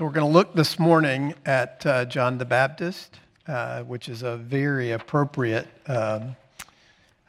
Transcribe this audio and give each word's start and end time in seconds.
So 0.00 0.06
we're 0.06 0.12
going 0.12 0.26
to 0.26 0.32
look 0.32 0.54
this 0.54 0.78
morning 0.78 1.34
at 1.44 1.84
uh, 1.84 2.06
John 2.06 2.38
the 2.38 2.46
Baptist, 2.46 3.20
uh, 3.46 3.82
which 3.82 4.08
is 4.08 4.22
a 4.22 4.38
very 4.38 4.92
appropriate 4.92 5.68
um, 5.88 6.36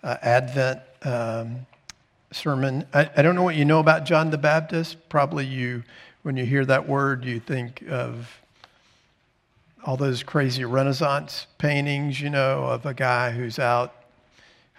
uh, 0.02 0.16
Advent 0.21 0.79
um, 1.04 1.68
sermon. 2.31 2.86
I, 2.94 3.10
I, 3.18 3.23
don't 3.23 3.36
know 3.36 3.44
what 3.44 3.57
you 3.57 3.65
know 3.65 3.81
about 3.81 4.05
John 4.05 4.29
the 4.29 4.38
Baptist. 4.38 5.10
Probably 5.10 5.46
you, 5.46 5.84
when 6.21 6.38
you 6.38 6.46
hear 6.46 6.63
that 6.63 6.88
word, 6.88 7.26
you 7.26 7.42
think 7.42 7.84
of 7.89 8.39
all 9.86 9.98
those 9.98 10.24
crazy 10.24 10.64
Renaissance 10.64 11.48
paintings, 11.58 12.22
you 12.22 12.30
know, 12.30 12.64
of 12.64 12.86
a 12.86 12.94
guy 12.94 13.32
who's 13.32 13.60
out 13.60 13.94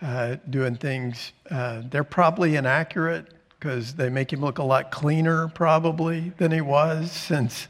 uh, 0.00 0.36
doing 0.48 0.76
things. 0.76 1.34
Uh, 1.50 1.82
they're 1.90 2.04
probably 2.04 2.56
inaccurate 2.56 3.26
because 3.62 3.94
they 3.94 4.08
make 4.08 4.32
him 4.32 4.40
look 4.40 4.58
a 4.58 4.62
lot 4.64 4.90
cleaner, 4.90 5.46
probably, 5.46 6.32
than 6.38 6.50
he 6.50 6.60
was 6.60 7.12
since 7.12 7.68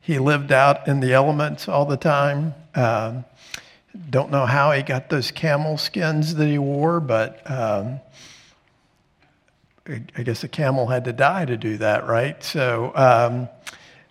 he 0.00 0.20
lived 0.20 0.52
out 0.52 0.86
in 0.86 1.00
the 1.00 1.12
elements 1.12 1.66
all 1.66 1.84
the 1.84 1.96
time. 1.96 2.54
Um, 2.76 3.24
don't 4.08 4.30
know 4.30 4.46
how 4.46 4.70
he 4.70 4.84
got 4.84 5.10
those 5.10 5.32
camel 5.32 5.78
skins 5.78 6.36
that 6.36 6.46
he 6.46 6.58
wore, 6.58 7.00
but 7.00 7.50
um, 7.50 7.98
I 9.88 10.22
guess 10.22 10.44
a 10.44 10.48
camel 10.48 10.86
had 10.86 11.06
to 11.06 11.12
die 11.12 11.44
to 11.44 11.56
do 11.56 11.76
that, 11.78 12.06
right? 12.06 12.40
So, 12.44 12.92
um, 12.94 13.48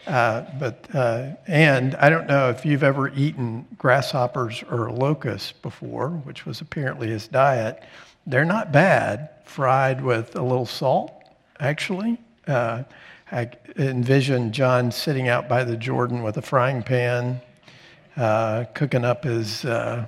uh, 0.05 0.43
but, 0.59 0.85
uh, 0.93 1.29
and 1.47 1.95
I 1.95 2.09
don't 2.09 2.27
know 2.27 2.49
if 2.49 2.65
you've 2.65 2.83
ever 2.83 3.07
eaten 3.07 3.65
grasshoppers 3.77 4.65
or 4.69 4.91
locusts 4.91 5.53
before, 5.53 6.09
which 6.09 6.45
was 6.45 6.59
apparently 6.59 7.07
his 7.07 7.29
diet. 7.29 7.81
They're 8.27 8.43
not 8.43 8.73
bad 8.73 9.29
fried 9.45 10.03
with 10.03 10.35
a 10.35 10.41
little 10.41 10.65
salt 10.65 11.20
actually. 11.61 12.17
Uh, 12.47 12.83
I 13.31 13.49
envision 13.77 14.51
John 14.51 14.91
sitting 14.91 15.29
out 15.29 15.47
by 15.47 15.63
the 15.63 15.77
Jordan 15.77 16.21
with 16.23 16.35
a 16.35 16.41
frying 16.41 16.83
pan, 16.83 17.39
uh, 18.17 18.65
cooking 18.73 19.05
up 19.05 19.23
his, 19.23 19.63
uh, 19.63 20.07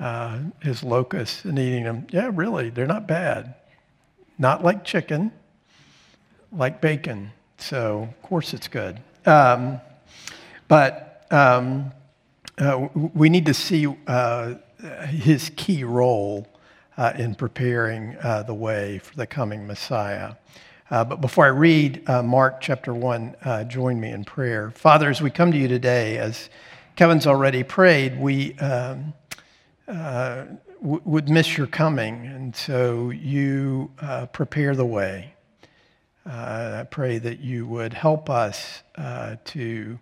uh, 0.00 0.38
his 0.60 0.82
locusts 0.82 1.44
and 1.44 1.56
eating 1.58 1.84
them. 1.84 2.06
Yeah, 2.10 2.30
really, 2.32 2.70
they're 2.70 2.86
not 2.86 3.06
bad. 3.06 3.54
Not 4.36 4.64
like 4.64 4.84
chicken, 4.84 5.30
like 6.50 6.80
bacon. 6.80 7.30
So, 7.58 8.08
of 8.10 8.22
course, 8.22 8.52
it's 8.52 8.66
good. 8.66 9.00
Um, 9.26 9.80
but 10.66 11.24
um, 11.30 11.92
uh, 12.58 12.88
we 12.94 13.28
need 13.28 13.46
to 13.46 13.54
see 13.54 13.86
uh, 14.08 14.54
his 15.08 15.52
key 15.54 15.84
role 15.84 16.48
uh, 16.96 17.12
in 17.16 17.34
preparing 17.34 18.16
uh, 18.22 18.42
the 18.42 18.54
way 18.54 18.98
for 18.98 19.14
the 19.16 19.26
coming 19.26 19.66
Messiah. 19.66 20.34
Uh, 20.90 21.04
but 21.04 21.20
before 21.20 21.44
I 21.44 21.48
read 21.48 22.08
uh, 22.08 22.22
Mark 22.22 22.60
chapter 22.60 22.94
1, 22.94 23.36
uh, 23.44 23.64
join 23.64 23.98
me 23.98 24.10
in 24.10 24.24
prayer. 24.24 24.70
Father, 24.70 25.10
as 25.10 25.20
we 25.20 25.30
come 25.30 25.50
to 25.50 25.58
you 25.58 25.66
today, 25.66 26.18
as 26.18 26.50
Kevin's 26.94 27.26
already 27.26 27.62
prayed, 27.62 28.20
we 28.20 28.54
um, 28.58 29.12
w- 29.86 31.00
would 31.04 31.28
miss 31.28 31.56
your 31.56 31.66
coming. 31.66 32.26
And 32.26 32.54
so 32.54 33.10
you 33.10 33.90
prepare 34.32 34.76
the 34.76 34.86
way. 34.86 35.34
I 36.26 36.86
pray 36.90 37.18
that 37.18 37.40
you 37.40 37.66
would 37.66 37.92
help 37.92 38.30
us 38.30 38.82
to 38.96 39.98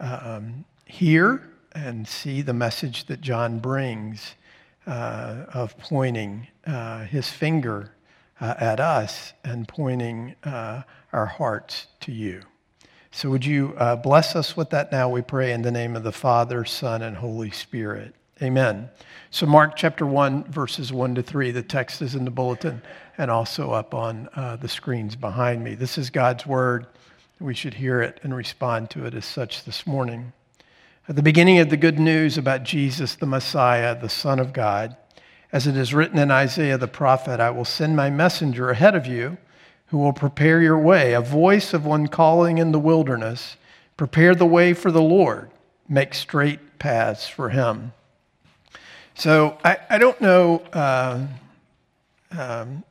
um, 0.00 0.64
hear 0.86 1.48
and 1.74 2.06
see 2.06 2.42
the 2.42 2.52
message 2.52 3.06
that 3.06 3.20
John 3.20 3.58
brings 3.58 4.34
uh, 4.86 5.44
of 5.52 5.76
pointing 5.78 6.48
uh, 6.66 7.04
his 7.04 7.28
finger 7.28 7.92
uh, 8.40 8.54
at 8.58 8.80
us 8.80 9.32
and 9.44 9.68
pointing 9.68 10.34
uh, 10.44 10.82
our 11.12 11.26
hearts 11.26 11.86
to 12.00 12.12
you. 12.12 12.42
So, 13.10 13.28
would 13.30 13.44
you 13.44 13.74
uh, 13.76 13.96
bless 13.96 14.34
us 14.34 14.56
with 14.56 14.70
that 14.70 14.90
now? 14.90 15.08
We 15.08 15.20
pray 15.20 15.52
in 15.52 15.62
the 15.62 15.70
name 15.70 15.96
of 15.96 16.02
the 16.02 16.12
Father, 16.12 16.64
Son, 16.64 17.02
and 17.02 17.16
Holy 17.16 17.50
Spirit. 17.50 18.14
Amen. 18.40 18.88
So, 19.30 19.46
Mark 19.46 19.76
chapter 19.76 20.06
1, 20.06 20.50
verses 20.50 20.92
1 20.92 21.14
to 21.16 21.22
3, 21.22 21.50
the 21.50 21.62
text 21.62 22.00
is 22.00 22.14
in 22.14 22.24
the 22.24 22.30
bulletin 22.30 22.82
and 23.18 23.30
also 23.30 23.70
up 23.70 23.94
on 23.94 24.28
uh, 24.34 24.56
the 24.56 24.68
screens 24.68 25.14
behind 25.14 25.62
me. 25.62 25.74
This 25.74 25.98
is 25.98 26.10
God's 26.10 26.46
word. 26.46 26.86
We 27.38 27.54
should 27.54 27.74
hear 27.74 28.00
it 28.00 28.18
and 28.22 28.34
respond 28.34 28.90
to 28.90 29.04
it 29.04 29.14
as 29.14 29.26
such 29.26 29.64
this 29.64 29.86
morning. 29.86 30.32
At 31.08 31.16
the 31.16 31.22
beginning 31.22 31.58
of 31.58 31.68
the 31.68 31.76
good 31.76 31.98
news 31.98 32.38
about 32.38 32.62
Jesus, 32.62 33.16
the 33.16 33.26
Messiah, 33.26 34.00
the 34.00 34.08
Son 34.08 34.38
of 34.38 34.52
God, 34.52 34.96
as 35.50 35.66
it 35.66 35.76
is 35.76 35.92
written 35.92 36.16
in 36.16 36.30
Isaiah 36.30 36.78
the 36.78 36.86
prophet, 36.86 37.40
I 37.40 37.50
will 37.50 37.64
send 37.64 37.96
my 37.96 38.08
messenger 38.08 38.70
ahead 38.70 38.94
of 38.94 39.04
you 39.04 39.36
who 39.86 39.98
will 39.98 40.12
prepare 40.12 40.62
your 40.62 40.78
way, 40.78 41.12
a 41.12 41.20
voice 41.20 41.74
of 41.74 41.84
one 41.84 42.06
calling 42.06 42.58
in 42.58 42.70
the 42.70 42.78
wilderness, 42.78 43.56
prepare 43.96 44.36
the 44.36 44.46
way 44.46 44.74
for 44.74 44.92
the 44.92 45.02
Lord, 45.02 45.50
make 45.88 46.14
straight 46.14 46.78
paths 46.78 47.26
for 47.26 47.48
him. 47.48 47.92
So 49.14 49.58
I, 49.64 49.78
I 49.90 49.98
don't 49.98 50.20
know 50.20 50.58
uh, 50.72 51.26
um, 52.30 52.84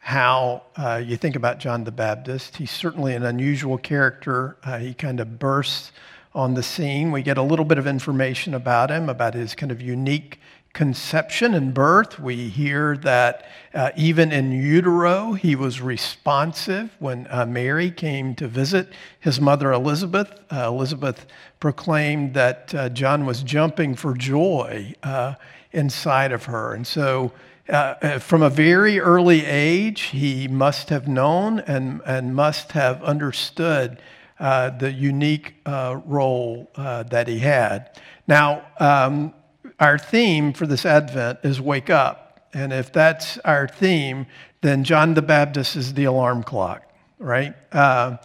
how 0.00 0.64
uh, 0.76 1.00
you 1.02 1.16
think 1.16 1.36
about 1.36 1.60
John 1.60 1.84
the 1.84 1.92
Baptist. 1.92 2.56
He's 2.56 2.72
certainly 2.72 3.14
an 3.14 3.22
unusual 3.22 3.78
character. 3.78 4.56
Uh, 4.64 4.78
he 4.78 4.94
kind 4.94 5.20
of 5.20 5.38
bursts 5.38 5.92
on 6.32 6.54
the 6.54 6.62
scene. 6.62 7.10
We 7.10 7.22
get 7.22 7.38
a 7.38 7.42
little 7.42 7.64
bit 7.64 7.78
of 7.78 7.86
information 7.86 8.54
about 8.54 8.90
him, 8.90 9.08
about 9.08 9.34
his 9.34 9.54
kind 9.54 9.72
of 9.72 9.80
unique 9.80 10.38
conception 10.72 11.54
and 11.54 11.74
birth. 11.74 12.20
We 12.20 12.48
hear 12.48 12.96
that 12.98 13.46
uh, 13.74 13.90
even 13.96 14.30
in 14.30 14.52
utero, 14.52 15.32
he 15.32 15.56
was 15.56 15.80
responsive 15.80 16.94
when 17.00 17.26
uh, 17.30 17.46
Mary 17.46 17.90
came 17.90 18.34
to 18.36 18.46
visit 18.46 18.92
his 19.18 19.40
mother 19.40 19.72
Elizabeth. 19.72 20.40
Uh, 20.52 20.68
Elizabeth 20.68 21.26
proclaimed 21.58 22.34
that 22.34 22.74
uh, 22.74 22.88
John 22.90 23.26
was 23.26 23.42
jumping 23.42 23.96
for 23.96 24.14
joy 24.14 24.94
uh, 25.02 25.34
inside 25.72 26.30
of 26.30 26.44
her. 26.44 26.74
And 26.74 26.86
so, 26.86 27.32
uh, 27.68 28.18
from 28.18 28.42
a 28.42 28.50
very 28.50 28.98
early 28.98 29.44
age, 29.44 30.02
he 30.02 30.48
must 30.48 30.88
have 30.88 31.06
known 31.06 31.60
and, 31.60 32.00
and 32.04 32.34
must 32.34 32.72
have 32.72 33.00
understood 33.02 34.00
uh, 34.40 34.70
the 34.70 34.90
unique 34.90 35.52
uh, 35.66 36.00
role 36.06 36.70
uh, 36.76 37.02
that 37.02 37.28
he 37.28 37.38
had. 37.38 37.90
Now, 38.26 38.66
um, 38.78 39.34
our 39.78 39.98
theme 39.98 40.54
for 40.54 40.66
this 40.66 40.86
Advent 40.86 41.40
is 41.42 41.60
wake 41.60 41.90
up. 41.90 42.48
And 42.54 42.72
if 42.72 42.90
that's 42.90 43.36
our 43.38 43.68
theme, 43.68 44.26
then 44.62 44.82
John 44.82 45.12
the 45.12 45.20
Baptist 45.20 45.76
is 45.76 45.92
the 45.92 46.04
alarm 46.04 46.42
clock, 46.42 46.90
right? 47.18 47.54
Uh, 47.70 48.16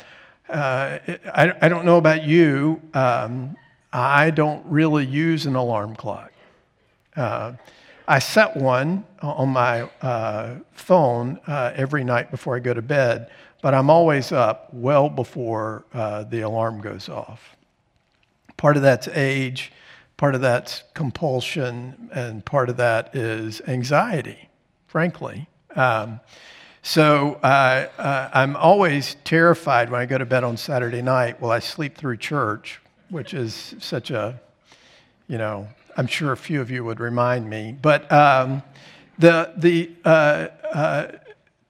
uh, 0.47 0.99
I, 1.33 1.53
I, 1.61 1.67
don't 1.67 1.83
know 1.83 1.97
about 1.97 2.23
you. 2.23 2.81
Um, 2.93 3.57
I 3.91 4.31
don't 4.31 4.65
really 4.67 5.05
use 5.05 5.45
an 5.45 5.55
alarm 5.55 5.97
clock. 5.97 6.31
I 7.17 8.19
set 8.19 8.55
one 8.55 9.03
on 9.21 9.49
my 9.49 9.89
phone 10.71 11.41
every 11.47 12.05
night 12.05 12.31
before 12.31 12.55
I 12.55 12.59
go 12.59 12.73
to 12.73 12.81
bed 12.81 13.29
but 13.65 13.73
I'm 13.73 13.89
always 13.89 14.31
up 14.31 14.71
well 14.71 15.09
before 15.09 15.85
uh, 15.91 16.23
the 16.25 16.41
alarm 16.41 16.81
goes 16.81 17.09
off. 17.09 17.55
Part 18.57 18.77
of 18.77 18.83
that's 18.83 19.07
age, 19.07 19.71
part 20.17 20.35
of 20.35 20.41
that's 20.41 20.83
compulsion, 20.93 22.11
and 22.13 22.45
part 22.45 22.69
of 22.69 22.77
that 22.77 23.15
is 23.15 23.61
anxiety, 23.67 24.49
frankly. 24.85 25.47
Um, 25.75 26.19
so 26.83 27.39
uh, 27.41 27.87
uh, 27.97 28.29
I'm 28.35 28.55
always 28.55 29.15
terrified 29.23 29.89
when 29.89 29.99
I 29.99 30.05
go 30.05 30.19
to 30.19 30.27
bed 30.27 30.43
on 30.43 30.57
Saturday 30.57 31.01
night. 31.01 31.41
Will 31.41 31.49
I 31.49 31.57
sleep 31.57 31.97
through 31.97 32.17
church, 32.17 32.79
which 33.09 33.33
is 33.33 33.73
such 33.79 34.11
a, 34.11 34.39
you 35.27 35.39
know, 35.39 35.67
I'm 35.97 36.05
sure 36.05 36.33
a 36.33 36.37
few 36.37 36.61
of 36.61 36.69
you 36.69 36.83
would 36.85 36.99
remind 36.99 37.49
me. 37.49 37.75
But 37.81 38.11
um, 38.11 38.61
the 39.17 39.53
the 39.57 39.89
uh, 40.05 40.49
uh 40.71 41.07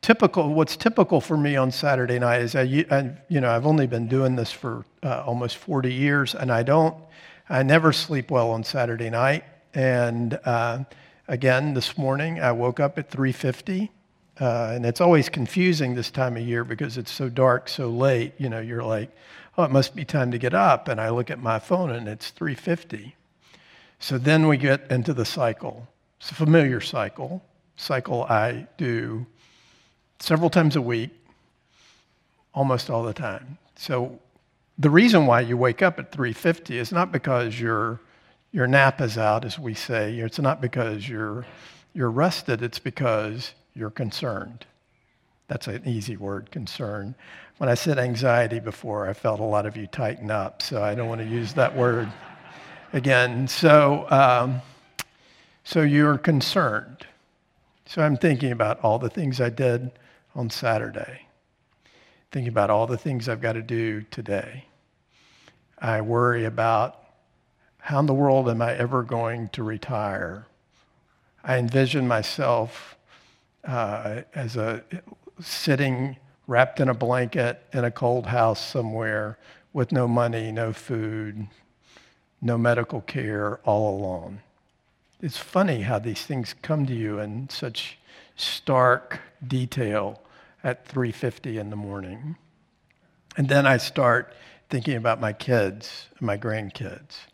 typical, 0.05 0.53
what's 0.53 0.77
typical 0.77 1.19
for 1.19 1.35
me 1.35 1.55
on 1.55 1.71
Saturday 1.71 2.19
night 2.19 2.41
is 2.41 2.55
I, 2.55 2.85
I 2.91 3.09
you 3.27 3.41
know, 3.41 3.49
I've 3.49 3.65
only 3.65 3.87
been 3.87 4.07
doing 4.07 4.35
this 4.35 4.51
for 4.51 4.85
uh, 5.01 5.23
almost 5.25 5.57
40 5.57 5.91
years, 5.91 6.35
and 6.35 6.51
I 6.51 6.61
don't, 6.61 6.95
I 7.49 7.63
never 7.63 7.91
sleep 7.91 8.29
well 8.29 8.51
on 8.51 8.63
Saturday 8.63 9.09
night. 9.09 9.45
And 9.73 10.39
uh, 10.45 10.83
again, 11.27 11.73
this 11.73 11.97
morning 11.97 12.39
I 12.39 12.51
woke 12.51 12.79
up 12.79 12.99
at 12.99 13.09
3:50, 13.09 13.89
uh, 14.39 14.73
and 14.75 14.85
it's 14.85 15.01
always 15.01 15.27
confusing 15.27 15.95
this 15.95 16.11
time 16.11 16.37
of 16.37 16.43
year 16.43 16.63
because 16.63 16.99
it's 16.99 17.11
so 17.11 17.27
dark 17.27 17.67
so 17.67 17.89
late. 17.89 18.33
You 18.37 18.49
know, 18.49 18.59
you're 18.59 18.83
like, 18.83 19.09
oh, 19.57 19.63
it 19.63 19.71
must 19.71 19.95
be 19.95 20.05
time 20.05 20.29
to 20.29 20.37
get 20.37 20.53
up, 20.53 20.87
and 20.87 21.01
I 21.01 21.09
look 21.09 21.31
at 21.31 21.39
my 21.39 21.57
phone 21.57 21.89
and 21.89 22.07
it's 22.07 22.31
3:50. 22.31 23.13
So 23.97 24.19
then 24.19 24.47
we 24.47 24.57
get 24.57 24.91
into 24.91 25.15
the 25.15 25.25
cycle. 25.25 25.87
It's 26.19 26.29
a 26.29 26.35
familiar 26.35 26.79
cycle. 26.79 27.43
Cycle 27.75 28.23
I 28.25 28.67
do 28.77 29.25
several 30.19 30.49
times 30.49 30.75
a 30.75 30.81
week, 30.81 31.11
almost 32.53 32.89
all 32.89 33.03
the 33.03 33.13
time. 33.13 33.57
So 33.75 34.19
the 34.77 34.89
reason 34.89 35.25
why 35.25 35.41
you 35.41 35.57
wake 35.57 35.81
up 35.81 35.99
at 35.99 36.11
3:50 36.11 36.77
is 36.77 36.91
not 36.91 37.11
because 37.11 37.59
your 37.59 37.99
your 38.51 38.67
nap 38.67 39.01
is 39.01 39.17
out, 39.17 39.43
as 39.43 39.59
we 39.59 39.73
say. 39.73 40.17
It's 40.19 40.39
not 40.39 40.61
because 40.61 41.07
you're 41.07 41.45
you're 41.93 42.11
rested. 42.11 42.61
It's 42.61 42.79
because 42.79 43.53
you're 43.73 43.89
concerned. 43.89 44.65
That's 45.47 45.67
an 45.67 45.83
easy 45.85 46.17
word, 46.17 46.51
concern. 46.51 47.15
When 47.57 47.69
I 47.69 47.75
said 47.75 47.99
anxiety 47.99 48.59
before, 48.59 49.07
I 49.07 49.13
felt 49.13 49.39
a 49.39 49.43
lot 49.43 49.65
of 49.65 49.77
you 49.77 49.87
tighten 49.87 50.31
up, 50.31 50.61
so 50.61 50.83
I 50.83 50.95
don't 50.95 51.07
want 51.07 51.21
to 51.21 51.27
use 51.27 51.53
that 51.53 51.75
word 51.75 52.11
again. 52.93 53.47
So, 53.47 54.09
um, 54.09 54.61
so 55.63 55.81
you're 55.81 56.17
concerned. 56.17 57.05
So 57.85 58.01
I'm 58.01 58.17
thinking 58.17 58.51
about 58.51 58.79
all 58.81 58.97
the 58.97 59.09
things 59.09 59.39
I 59.39 59.49
did 59.49 59.91
on 60.35 60.49
Saturday, 60.49 61.21
thinking 62.31 62.49
about 62.49 62.69
all 62.69 62.85
the 62.85 62.97
things 62.97 63.29
I've 63.29 63.41
got 63.41 63.53
to 63.53 63.61
do 63.61 64.01
today. 64.11 64.65
I 65.79 66.01
worry 66.01 66.45
about 66.45 67.01
how 67.79 67.99
in 67.99 68.05
the 68.05 68.13
world 68.13 68.49
am 68.49 68.61
I 68.61 68.73
ever 68.73 69.03
going 69.03 69.47
to 69.49 69.63
retire? 69.63 70.47
I 71.43 71.57
envision 71.57 72.07
myself 72.07 72.97
uh, 73.63 74.21
as 74.33 74.57
a 74.57 74.83
sitting 75.39 76.17
wrapped 76.47 76.79
in 76.79 76.89
a 76.89 76.93
blanket 76.93 77.61
in 77.73 77.85
a 77.85 77.91
cold 77.91 78.25
house 78.27 78.59
somewhere 78.59 79.37
with 79.73 79.91
no 79.91 80.07
money, 80.07 80.51
no 80.51 80.73
food, 80.73 81.47
no 82.41 82.57
medical 82.57 83.01
care, 83.01 83.59
all 83.63 83.97
alone. 83.97 84.41
It's 85.21 85.37
funny 85.37 85.81
how 85.81 85.99
these 85.99 86.23
things 86.23 86.55
come 86.61 86.85
to 86.85 86.93
you 86.93 87.19
in 87.19 87.49
such 87.49 87.97
stark 88.35 89.19
detail 89.45 90.21
at 90.65 90.85
3:50 90.87 91.57
in 91.59 91.69
the 91.69 91.75
morning. 91.75 92.35
And 93.37 93.47
then 93.47 93.65
I 93.67 93.77
start 93.77 94.33
thinking 94.69 94.97
about 94.97 95.21
my 95.21 95.31
kids 95.31 96.07
my 96.19 96.37
grandkids, 96.37 97.27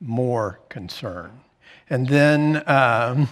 more 0.00 0.60
concern. 0.68 1.40
And 1.88 2.08
then 2.08 2.62
um, 2.66 3.28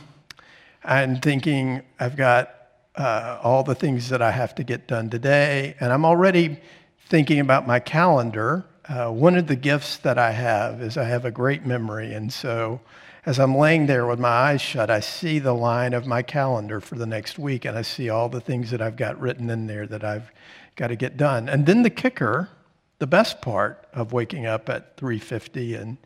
I'm 0.85 1.21
thinking 1.21 1.83
I've 1.99 2.17
got 2.17 2.55
uh, 2.95 3.39
all 3.43 3.63
the 3.63 3.75
things 3.75 4.09
that 4.11 4.23
I 4.23 4.31
have 4.31 4.55
to 4.57 4.65
get 4.65 4.87
done 4.87 5.11
today, 5.11 5.75
and 5.81 5.93
I'm 5.93 6.05
already 6.05 6.61
thinking 7.09 7.41
about 7.41 7.67
my 7.67 7.81
calendar. 7.81 8.65
Uh, 8.89 9.11
one 9.11 9.37
of 9.37 9.47
the 9.47 9.57
gifts 9.57 9.97
that 9.99 10.19
I 10.19 10.33
have 10.33 10.81
is 10.81 10.97
I 10.97 11.05
have 11.05 11.25
a 11.25 11.31
great 11.31 11.67
memory, 11.67 12.13
and 12.15 12.33
so 12.33 12.81
as 13.31 13.39
I'm 13.39 13.57
laying 13.57 13.87
there 13.87 14.07
with 14.07 14.19
my 14.19 14.29
eyes 14.29 14.61
shut, 14.61 14.91
I 14.91 14.99
see 14.99 15.39
the 15.39 15.53
line 15.53 15.93
of 15.93 16.05
my 16.05 16.21
calendar 16.21 16.81
for 16.81 16.97
the 16.97 17.07
next 17.07 17.39
week, 17.39 17.65
and 17.65 17.79
I 17.79 17.83
see 17.83 18.11
all 18.11 18.29
the 18.29 18.41
things 18.41 18.73
that 18.73 18.83
I've 18.83 18.97
got 18.97 19.21
written 19.21 19.49
in 19.51 19.69
there 19.69 19.87
that 19.87 20.03
I've 20.03 20.33
got 20.75 20.89
to 20.89 20.97
get 20.97 21.17
done. 21.17 21.49
And 21.49 21.65
then 21.65 21.85
the 21.85 21.91
kicker, 21.91 22.49
the 22.99 23.07
best 23.07 23.41
part 23.41 23.87
of 23.93 24.13
waking 24.13 24.47
up 24.47 24.69
at 24.69 24.97
3:50 24.97 25.81
and 25.81 25.97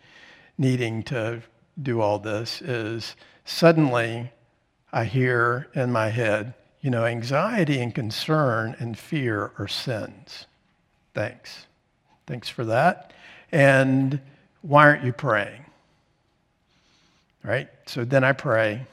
needing 0.58 1.02
to 1.04 1.40
do 1.82 2.02
all 2.02 2.18
this 2.18 2.60
is 2.60 3.16
suddenly 3.46 4.30
I 4.92 5.04
hear 5.04 5.68
in 5.74 5.92
my 5.92 6.10
head, 6.10 6.52
you 6.82 6.90
know, 6.90 7.06
anxiety 7.06 7.80
and 7.80 7.94
concern 7.94 8.76
and 8.78 8.98
fear 8.98 9.52
are 9.58 9.66
sins. 9.66 10.44
Thanks. 11.14 11.64
Thanks 12.26 12.50
for 12.50 12.66
that. 12.66 13.14
And 13.50 14.20
why 14.60 14.84
aren't 14.84 15.04
you 15.04 15.14
praying? 15.14 15.64
Right? 17.44 17.68
So 17.84 18.06
then 18.06 18.24
I 18.24 18.32
pray, 18.32 18.86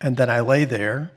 and 0.00 0.16
then 0.16 0.28
I 0.28 0.40
lay 0.40 0.64
there. 0.64 1.12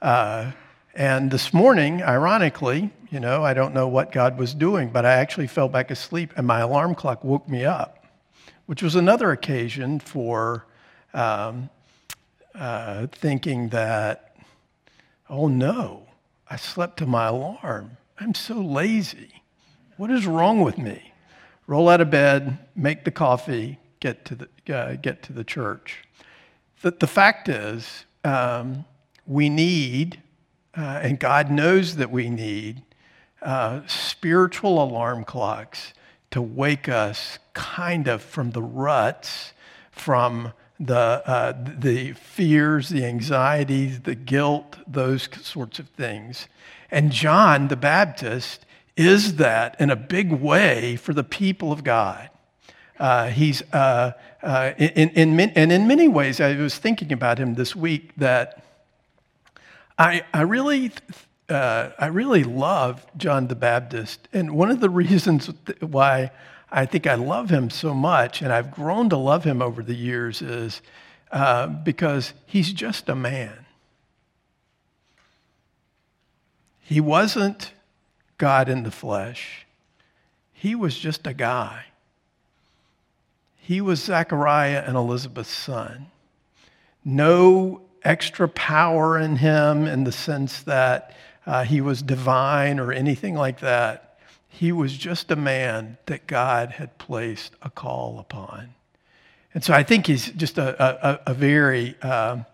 Uh, 0.00 0.52
and 0.94 1.32
this 1.32 1.52
morning, 1.52 2.00
ironically, 2.00 2.90
you 3.10 3.18
know, 3.18 3.42
I 3.42 3.54
don't 3.54 3.74
know 3.74 3.88
what 3.88 4.12
God 4.12 4.38
was 4.38 4.54
doing, 4.54 4.90
but 4.90 5.04
I 5.04 5.14
actually 5.14 5.48
fell 5.48 5.68
back 5.68 5.90
asleep, 5.90 6.32
and 6.36 6.46
my 6.46 6.60
alarm 6.60 6.94
clock 6.94 7.24
woke 7.24 7.48
me 7.48 7.64
up, 7.64 8.04
which 8.66 8.84
was 8.84 8.94
another 8.94 9.32
occasion 9.32 9.98
for 9.98 10.64
um, 11.12 11.70
uh, 12.54 13.08
thinking 13.10 13.70
that, 13.70 14.36
oh 15.28 15.48
no, 15.48 16.06
I 16.48 16.54
slept 16.54 16.98
to 16.98 17.06
my 17.06 17.26
alarm. 17.26 17.96
I'm 18.20 18.34
so 18.34 18.54
lazy. 18.54 19.42
What 19.96 20.12
is 20.12 20.24
wrong 20.24 20.60
with 20.60 20.78
me? 20.78 21.12
Roll 21.66 21.88
out 21.88 22.00
of 22.00 22.10
bed, 22.10 22.58
make 22.76 23.04
the 23.04 23.10
coffee, 23.10 23.80
get 24.00 24.24
to 24.26 24.34
the, 24.34 24.74
uh, 24.74 24.96
get 24.96 25.22
to 25.24 25.32
the 25.32 25.44
church. 25.44 26.04
The, 26.82 26.92
the 26.92 27.06
fact 27.06 27.48
is, 27.48 28.04
um, 28.24 28.84
we 29.26 29.48
need, 29.48 30.22
uh, 30.76 31.00
and 31.02 31.18
God 31.18 31.50
knows 31.50 31.96
that 31.96 32.10
we 32.10 32.30
need, 32.30 32.82
uh, 33.42 33.80
spiritual 33.86 34.82
alarm 34.82 35.24
clocks 35.24 35.92
to 36.30 36.42
wake 36.42 36.88
us 36.88 37.38
kind 37.52 38.08
of 38.08 38.22
from 38.22 38.50
the 38.50 38.62
ruts, 38.62 39.52
from 39.90 40.52
the, 40.80 41.22
uh, 41.26 41.52
the 41.78 42.12
fears, 42.12 42.88
the 42.88 43.04
anxieties, 43.04 44.00
the 44.00 44.14
guilt, 44.14 44.76
those 44.86 45.28
sorts 45.42 45.78
of 45.78 45.88
things. 45.90 46.46
And 46.90 47.10
John 47.10 47.68
the 47.68 47.76
Baptist 47.76 48.64
is 48.96 49.36
that 49.36 49.80
in 49.80 49.90
a 49.90 49.96
big 49.96 50.32
way 50.32 50.96
for 50.96 51.12
the 51.12 51.24
people 51.24 51.72
of 51.72 51.84
God. 51.84 52.30
Uh, 52.98 53.28
he's, 53.28 53.62
uh, 53.72 54.12
uh, 54.42 54.72
in, 54.76 55.10
in, 55.10 55.40
in, 55.40 55.50
and 55.50 55.72
in 55.72 55.86
many 55.86 56.08
ways, 56.08 56.40
I 56.40 56.54
was 56.56 56.76
thinking 56.76 57.12
about 57.12 57.38
him 57.38 57.54
this 57.54 57.76
week 57.76 58.12
that 58.16 58.64
I, 59.96 60.22
I 60.34 60.42
really, 60.42 60.90
uh, 61.48 61.90
I 61.98 62.06
really 62.06 62.44
love 62.44 63.06
John 63.16 63.46
the 63.46 63.54
Baptist. 63.54 64.28
And 64.32 64.52
one 64.52 64.70
of 64.70 64.80
the 64.80 64.90
reasons 65.04 65.50
why 65.80 66.30
I 66.70 66.86
think 66.86 67.06
I 67.06 67.14
love 67.14 67.50
him 67.50 67.70
so 67.70 67.94
much, 67.94 68.42
and 68.42 68.52
I've 68.52 68.70
grown 68.72 69.08
to 69.10 69.16
love 69.16 69.44
him 69.44 69.62
over 69.62 69.82
the 69.82 69.94
years, 69.94 70.42
is 70.42 70.82
uh, 71.30 71.66
because 71.66 72.34
he's 72.46 72.72
just 72.72 73.08
a 73.08 73.14
man. 73.14 73.66
He 76.80 77.00
wasn't 77.00 77.72
God 78.38 78.68
in 78.68 78.82
the 78.82 78.90
flesh, 78.90 79.66
he 80.52 80.74
was 80.74 80.98
just 80.98 81.26
a 81.26 81.34
guy. 81.34 81.84
He 83.68 83.82
was 83.82 84.02
Zechariah 84.02 84.82
and 84.86 84.96
Elizabeth's 84.96 85.54
son. 85.54 86.06
No 87.04 87.82
extra 88.02 88.48
power 88.48 89.18
in 89.18 89.36
him 89.36 89.86
in 89.86 90.04
the 90.04 90.10
sense 90.10 90.62
that 90.62 91.14
uh, 91.44 91.64
he 91.64 91.82
was 91.82 92.00
divine 92.00 92.80
or 92.80 92.92
anything 92.92 93.34
like 93.34 93.60
that. 93.60 94.18
He 94.48 94.72
was 94.72 94.96
just 94.96 95.30
a 95.30 95.36
man 95.36 95.98
that 96.06 96.26
God 96.26 96.70
had 96.70 96.96
placed 96.96 97.52
a 97.60 97.68
call 97.68 98.18
upon. 98.18 98.72
And 99.52 99.62
so 99.62 99.74
I 99.74 99.82
think 99.82 100.06
he's 100.06 100.30
just 100.30 100.56
a, 100.56 101.06
a, 101.06 101.32
a 101.32 101.34
very 101.34 102.00
um, 102.00 102.46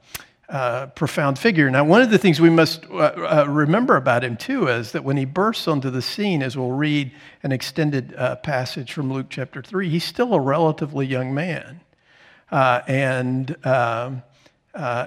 uh, 0.54 0.86
profound 0.86 1.36
figure. 1.36 1.68
Now, 1.68 1.82
one 1.82 2.00
of 2.00 2.10
the 2.10 2.18
things 2.18 2.40
we 2.40 2.48
must 2.48 2.84
uh, 2.88 2.94
uh, 2.94 3.46
remember 3.48 3.96
about 3.96 4.22
him, 4.22 4.36
too, 4.36 4.68
is 4.68 4.92
that 4.92 5.02
when 5.02 5.16
he 5.16 5.24
bursts 5.24 5.66
onto 5.66 5.90
the 5.90 6.00
scene, 6.00 6.44
as 6.44 6.56
we'll 6.56 6.70
read 6.70 7.10
an 7.42 7.50
extended 7.50 8.14
uh, 8.16 8.36
passage 8.36 8.92
from 8.92 9.12
Luke 9.12 9.26
chapter 9.28 9.60
3, 9.60 9.88
he's 9.88 10.04
still 10.04 10.32
a 10.32 10.38
relatively 10.38 11.06
young 11.06 11.34
man. 11.34 11.80
Uh, 12.52 12.82
and 12.86 13.66
um, 13.66 14.22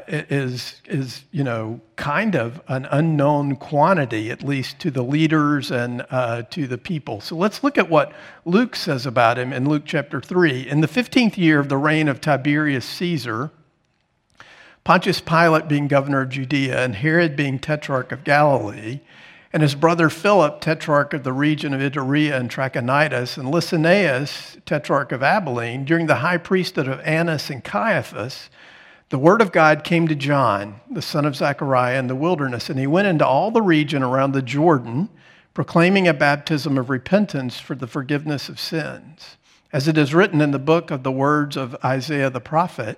is, 0.10 0.82
is, 0.84 1.24
you 1.32 1.46
know, 1.46 1.80
kind 1.96 2.36
of 2.36 2.60
an 2.68 2.86
unknown 2.92 3.56
quantity, 3.56 4.30
at 4.30 4.44
least 4.44 4.80
to 4.80 4.92
the 4.92 5.02
leaders 5.02 5.72
and 5.72 6.06
to 6.50 6.68
the 6.68 6.78
people. 6.78 7.22
So 7.22 7.38
let's 7.38 7.64
look 7.64 7.78
at 7.78 7.90
what 7.90 8.12
Luke 8.44 8.76
says 8.76 9.06
about 9.06 9.40
him 9.40 9.54
in 9.54 9.70
Luke 9.70 9.84
chapter 9.86 10.20
3. 10.20 10.68
In 10.68 10.82
the 10.82 10.88
15th 10.90 11.38
year 11.38 11.58
of 11.62 11.70
the 11.70 11.78
reign 11.78 12.10
of 12.10 12.20
Tiberius 12.20 12.84
Caesar, 12.84 13.52
Pontius 14.88 15.20
Pilate 15.20 15.68
being 15.68 15.90
governor 15.90 16.22
of 16.22 16.30
Judea, 16.30 16.82
and 16.82 16.96
Herod 16.96 17.36
being 17.36 17.60
tetrarch 17.60 18.14
of 18.14 18.24
Galilee, 18.24 19.02
and 19.52 19.62
his 19.62 19.76
brother 19.76 20.10
Philip, 20.10 20.62
tetrarch 20.62 21.14
of 21.14 21.26
the 21.26 21.34
region 21.34 21.74
of 21.74 21.82
Iturea 21.82 22.40
and 22.40 22.50
Trachonitis, 22.50 23.38
and 23.38 23.50
Lysanias, 23.50 24.58
tetrarch 24.66 25.12
of 25.12 25.22
Abilene, 25.22 25.84
during 25.84 26.06
the 26.06 26.16
high 26.16 26.38
priesthood 26.38 26.88
of 26.88 27.02
Annas 27.02 27.50
and 27.50 27.66
Caiaphas, 27.66 28.50
the 29.10 29.20
word 29.20 29.42
of 29.42 29.52
God 29.52 29.84
came 29.84 30.08
to 30.08 30.16
John, 30.16 30.80
the 30.90 31.02
son 31.02 31.26
of 31.26 31.36
Zechariah, 31.36 32.00
in 32.00 32.08
the 32.08 32.16
wilderness, 32.16 32.70
and 32.70 32.80
he 32.80 32.88
went 32.88 33.10
into 33.10 33.28
all 33.28 33.52
the 33.52 33.62
region 33.62 34.02
around 34.02 34.32
the 34.32 34.42
Jordan, 34.42 35.10
proclaiming 35.54 36.08
a 36.08 36.14
baptism 36.14 36.78
of 36.78 36.90
repentance 36.90 37.60
for 37.60 37.76
the 37.76 37.88
forgiveness 37.88 38.48
of 38.48 38.58
sins. 38.58 39.36
As 39.74 39.90
it 39.90 39.98
is 39.98 40.14
written 40.14 40.40
in 40.40 40.52
the 40.52 40.60
book 40.60 40.92
of 40.92 41.04
the 41.04 41.12
words 41.12 41.58
of 41.58 41.76
Isaiah 41.84 42.30
the 42.30 42.40
prophet, 42.40 42.98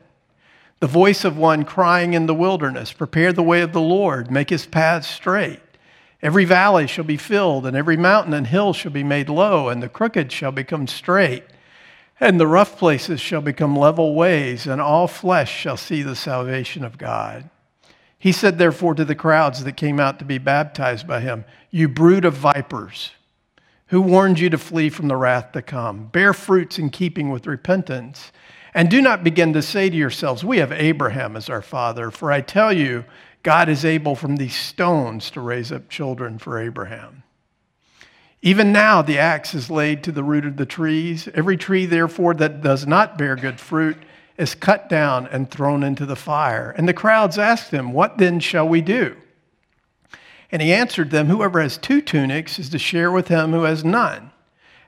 the 0.80 0.88
voice 0.88 1.26
of 1.26 1.38
one 1.38 1.64
crying 1.64 2.14
in 2.14 2.26
the 2.26 2.34
wilderness, 2.34 2.94
Prepare 2.94 3.34
the 3.34 3.44
way 3.44 3.62
of 3.62 3.74
the 3.74 3.82
Lord, 3.82 4.32
make 4.32 4.50
his 4.50 4.66
paths 4.66 5.08
straight. 5.08 5.60
Every 6.22 6.46
valley 6.46 6.88
shall 6.88 7.06
be 7.06 7.18
filled, 7.18 7.66
and 7.66 7.78
every 7.78 7.98
mountain 7.98 8.34
and 8.34 8.48
hill 8.48 8.74
shall 8.74 8.92
be 8.92 9.04
made 9.04 9.30
low, 9.30 9.70
and 9.70 9.82
the 9.82 9.90
crooked 9.90 10.32
shall 10.32 10.52
become 10.52 10.88
straight 10.88 11.44
and 12.20 12.40
the 12.40 12.48
rough 12.48 12.78
places 12.78 13.22
shall 13.22 13.42
become 13.42 13.76
level 13.78 14.14
ways, 14.14 14.68
and 14.68 14.82
all 14.82 15.08
flesh 15.08 15.52
shall 15.52 15.78
see 15.78 16.04
the 16.04 16.16
salvation 16.16 16.84
of 16.84 16.98
God. 16.98 17.50
He 18.18 18.34
said, 18.34 18.58
therefore, 18.58 18.96
to 18.96 19.06
the 19.06 19.16
crowds 19.16 19.64
that 19.64 19.78
came 19.78 20.00
out 20.00 20.20
to 20.20 20.26
be 20.26 20.38
baptized 20.38 21.08
by 21.08 21.22
him, 21.22 21.46
You 21.72 21.88
brood 21.88 22.26
of 22.26 22.34
vipers, 22.34 23.12
who 23.88 24.02
warned 24.02 24.40
you 24.40 24.50
to 24.50 24.58
flee 24.58 24.90
from 24.90 25.08
the 25.08 25.16
wrath 25.16 25.54
to 25.54 25.62
come? 25.62 26.08
Bear 26.08 26.34
fruits 26.34 26.78
in 26.78 26.90
keeping 26.90 27.30
with 27.30 27.48
repentance. 27.48 28.34
And 28.80 28.90
do 28.90 29.02
not 29.02 29.26
begin 29.26 29.52
to 29.52 29.62
say 29.62 29.90
to 29.90 29.96
yourselves, 29.98 30.42
We 30.42 30.60
have 30.60 30.72
Abraham 30.72 31.36
as 31.36 31.50
our 31.50 31.62
father. 31.62 32.12
For 32.12 32.32
I 32.32 32.40
tell 32.40 32.72
you, 32.72 33.04
God 33.44 33.68
is 33.68 33.84
able 33.84 34.16
from 34.16 34.38
these 34.38 34.56
stones 34.56 35.30
to 35.32 35.42
raise 35.42 35.70
up 35.70 35.90
children 35.90 36.38
for 36.38 36.58
Abraham. 36.58 37.24
Even 38.42 38.72
now, 38.72 39.02
the 39.02 39.20
axe 39.20 39.54
is 39.54 39.70
laid 39.70 40.02
to 40.06 40.14
the 40.14 40.24
root 40.24 40.46
of 40.46 40.56
the 40.56 40.66
trees. 40.66 41.28
Every 41.34 41.58
tree, 41.58 41.86
therefore, 41.88 42.34
that 42.36 42.62
does 42.62 42.88
not 42.88 43.18
bear 43.18 43.36
good 43.36 43.60
fruit 43.60 43.98
is 44.38 44.56
cut 44.56 44.88
down 44.88 45.28
and 45.28 45.52
thrown 45.52 45.84
into 45.84 46.06
the 46.06 46.16
fire. 46.16 46.74
And 46.78 46.88
the 46.88 46.94
crowds 46.94 47.38
asked 47.38 47.72
him, 47.72 47.92
What 47.92 48.18
then 48.18 48.40
shall 48.40 48.70
we 48.70 48.80
do? 48.80 49.18
And 50.54 50.62
he 50.62 50.72
answered 50.72 51.12
them, 51.12 51.28
Whoever 51.28 51.60
has 51.60 51.78
two 51.78 52.02
tunics 52.02 52.58
is 52.58 52.70
to 52.70 52.80
share 52.80 53.12
with 53.12 53.28
him 53.28 53.52
who 53.52 53.64
has 53.64 53.84
none. 53.84 54.32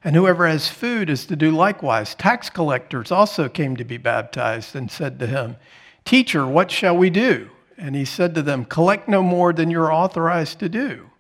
And 0.04 0.16
whoever 0.16 0.48
has 0.48 0.68
food 0.68 1.10
is 1.10 1.26
to 1.28 1.36
do 1.36 1.52
likewise. 1.52 2.16
Tax 2.16 2.50
collectors 2.50 3.12
also 3.12 3.48
came 3.48 3.76
to 3.78 3.84
be 3.84 3.98
baptized 3.98 4.76
and 4.76 4.90
said 4.90 5.20
to 5.20 5.28
him, 5.28 5.58
Teacher, 6.06 6.48
what 6.48 6.72
shall 6.72 6.98
we 6.98 7.10
do? 7.10 7.50
And 7.78 7.96
he 7.96 8.06
said 8.06 8.34
to 8.36 8.42
them, 8.42 8.66
Collect 8.66 9.08
no 9.08 9.22
more 9.22 9.54
than 9.54 9.70
you're 9.70 9.94
authorized 9.94 10.60
to 10.60 10.70
do. 10.70 11.12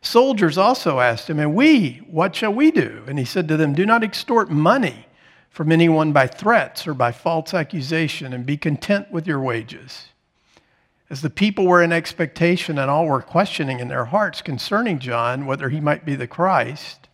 Soldiers 0.00 0.56
also 0.56 1.00
asked 1.00 1.28
him, 1.28 1.40
And 1.40 1.54
we, 1.54 2.02
what 2.08 2.36
shall 2.36 2.52
we 2.52 2.70
do? 2.70 3.02
And 3.08 3.18
he 3.18 3.24
said 3.24 3.48
to 3.48 3.56
them, 3.56 3.74
Do 3.74 3.84
not 3.84 4.04
extort 4.04 4.50
money 4.50 5.06
from 5.50 5.72
anyone 5.72 6.12
by 6.12 6.28
threats 6.28 6.86
or 6.86 6.94
by 6.94 7.10
false 7.10 7.52
accusation, 7.52 8.32
and 8.32 8.46
be 8.46 8.56
content 8.56 9.10
with 9.10 9.26
your 9.26 9.40
wages. 9.40 10.06
As 11.10 11.22
the 11.22 11.30
people 11.30 11.66
were 11.66 11.82
in 11.82 11.90
expectation 11.90 12.78
and 12.78 12.90
all 12.90 13.06
were 13.06 13.22
questioning 13.22 13.80
in 13.80 13.88
their 13.88 14.04
hearts 14.04 14.42
concerning 14.42 14.98
John 14.98 15.46
whether 15.46 15.70
he 15.70 15.80
might 15.80 16.04
be 16.04 16.14
the 16.14 16.26
Christ, 16.26 17.07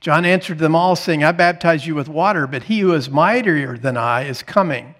John 0.00 0.24
answered 0.24 0.58
them 0.58 0.74
all, 0.74 0.96
saying, 0.96 1.22
I 1.22 1.32
baptize 1.32 1.86
you 1.86 1.94
with 1.94 2.08
water, 2.08 2.46
but 2.46 2.64
he 2.64 2.80
who 2.80 2.94
is 2.94 3.10
mightier 3.10 3.76
than 3.76 3.98
I 3.98 4.24
is 4.24 4.42
coming, 4.42 4.94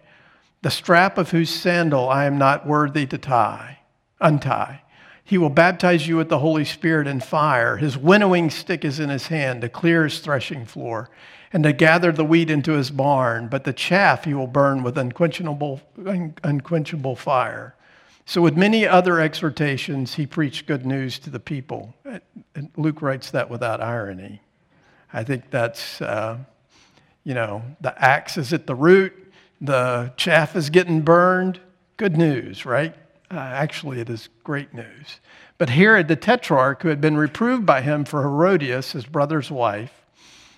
the 0.60 0.70
strap 0.70 1.16
of 1.16 1.30
whose 1.30 1.48
sandal 1.48 2.08
I 2.08 2.26
am 2.26 2.36
not 2.36 2.66
worthy 2.66 3.06
to 3.06 3.16
tie, 3.16 3.78
untie. 4.20 4.82
He 5.24 5.38
will 5.38 5.48
baptize 5.48 6.06
you 6.06 6.16
with 6.16 6.28
the 6.28 6.40
Holy 6.40 6.64
Spirit 6.64 7.06
and 7.06 7.22
fire. 7.22 7.76
His 7.76 7.96
winnowing 7.96 8.50
stick 8.50 8.84
is 8.84 9.00
in 9.00 9.08
his 9.08 9.28
hand 9.28 9.62
to 9.62 9.68
clear 9.68 10.04
his 10.04 10.18
threshing 10.18 10.66
floor 10.66 11.08
and 11.52 11.64
to 11.64 11.72
gather 11.72 12.12
the 12.12 12.24
wheat 12.24 12.50
into 12.50 12.72
his 12.72 12.90
barn, 12.90 13.48
but 13.48 13.64
the 13.64 13.72
chaff 13.72 14.24
he 14.24 14.34
will 14.34 14.46
burn 14.46 14.82
with 14.82 14.98
unquenchable, 14.98 15.80
unquenchable 16.44 17.16
fire. 17.16 17.74
So, 18.26 18.42
with 18.42 18.56
many 18.56 18.86
other 18.86 19.18
exhortations, 19.18 20.14
he 20.14 20.26
preached 20.26 20.66
good 20.66 20.84
news 20.84 21.18
to 21.20 21.30
the 21.30 21.40
people. 21.40 21.94
Luke 22.76 23.00
writes 23.00 23.30
that 23.30 23.48
without 23.48 23.80
irony. 23.80 24.42
I 25.12 25.24
think 25.24 25.50
that's, 25.50 26.00
uh, 26.00 26.38
you 27.24 27.34
know, 27.34 27.62
the 27.80 28.00
axe 28.02 28.36
is 28.36 28.52
at 28.52 28.66
the 28.66 28.74
root, 28.74 29.12
the 29.60 30.12
chaff 30.16 30.56
is 30.56 30.70
getting 30.70 31.02
burned. 31.02 31.60
Good 31.96 32.16
news, 32.16 32.64
right? 32.64 32.94
Uh, 33.30 33.38
actually, 33.38 34.00
it 34.00 34.08
is 34.08 34.28
great 34.42 34.72
news. 34.72 35.20
But 35.58 35.70
Herod 35.70 36.08
the 36.08 36.16
Tetrarch, 36.16 36.82
who 36.82 36.88
had 36.88 37.00
been 37.00 37.16
reproved 37.16 37.66
by 37.66 37.82
him 37.82 38.04
for 38.04 38.22
Herodias, 38.22 38.92
his 38.92 39.04
brother's 39.04 39.50
wife, 39.50 39.92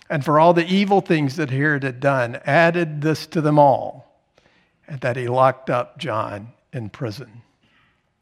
and 0.09 0.25
for 0.25 0.39
all 0.39 0.55
the 0.55 0.67
evil 0.67 1.01
things 1.01 1.37
that 1.37 1.51
Herod 1.51 1.83
had 1.83 1.99
done, 1.99 2.39
added 2.45 3.03
this 3.03 3.27
to 3.29 3.41
them 3.41 3.59
all, 3.59 4.23
and 4.87 5.01
that 5.01 5.17
he 5.17 5.27
locked 5.27 5.71
up 5.71 5.99
John 5.99 6.53
in 6.73 6.91
prison. 6.91 7.43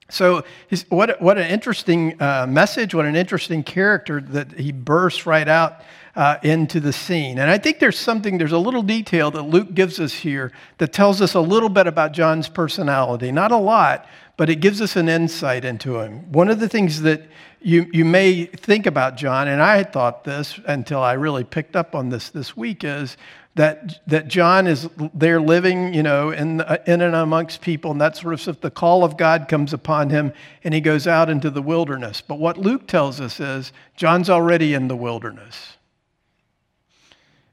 So, 0.08 0.44
what, 0.88 1.20
what 1.20 1.38
an 1.38 1.50
interesting 1.50 2.20
uh, 2.20 2.46
message, 2.48 2.94
what 2.94 3.06
an 3.06 3.16
interesting 3.16 3.62
character 3.62 4.20
that 4.20 4.52
he 4.52 4.72
bursts 4.72 5.26
right 5.26 5.46
out 5.46 5.82
uh, 6.16 6.38
into 6.42 6.80
the 6.80 6.92
scene. 6.92 7.38
And 7.38 7.50
I 7.50 7.58
think 7.58 7.78
there's 7.78 7.98
something, 7.98 8.38
there's 8.38 8.52
a 8.52 8.58
little 8.58 8.82
detail 8.82 9.30
that 9.32 9.42
Luke 9.42 9.74
gives 9.74 10.00
us 10.00 10.12
here 10.12 10.52
that 10.78 10.92
tells 10.92 11.20
us 11.20 11.34
a 11.34 11.40
little 11.40 11.68
bit 11.68 11.86
about 11.86 12.12
John's 12.12 12.48
personality. 12.48 13.30
Not 13.32 13.52
a 13.52 13.56
lot, 13.56 14.06
but 14.36 14.50
it 14.50 14.56
gives 14.56 14.80
us 14.80 14.96
an 14.96 15.08
insight 15.08 15.64
into 15.64 16.00
him. 16.00 16.30
One 16.32 16.48
of 16.48 16.60
the 16.60 16.68
things 16.68 17.02
that 17.02 17.22
you, 17.60 17.86
you 17.92 18.04
may 18.04 18.46
think 18.46 18.86
about 18.86 19.16
John, 19.16 19.48
and 19.48 19.62
I 19.62 19.76
had 19.76 19.92
thought 19.92 20.24
this 20.24 20.58
until 20.66 21.00
I 21.00 21.12
really 21.12 21.44
picked 21.44 21.76
up 21.76 21.94
on 21.94 22.08
this 22.08 22.30
this 22.30 22.56
week, 22.56 22.82
is 22.82 23.16
that, 23.56 24.00
that 24.06 24.28
John 24.28 24.66
is 24.66 24.88
there 25.12 25.40
living, 25.40 25.92
you 25.92 26.02
know, 26.02 26.30
in, 26.30 26.62
in 26.86 27.00
and 27.02 27.14
amongst 27.14 27.60
people 27.60 27.90
and 27.90 28.00
that 28.00 28.16
sort 28.16 28.32
of 28.32 28.40
stuff. 28.40 28.60
The 28.60 28.70
call 28.70 29.04
of 29.04 29.16
God 29.16 29.48
comes 29.48 29.72
upon 29.72 30.10
him 30.10 30.32
and 30.64 30.72
he 30.72 30.80
goes 30.80 31.06
out 31.06 31.28
into 31.28 31.50
the 31.50 31.60
wilderness. 31.60 32.20
But 32.20 32.38
what 32.38 32.56
Luke 32.56 32.86
tells 32.86 33.20
us 33.20 33.40
is 33.40 33.72
John's 33.96 34.30
already 34.30 34.72
in 34.72 34.88
the 34.88 34.96
wilderness. 34.96 35.76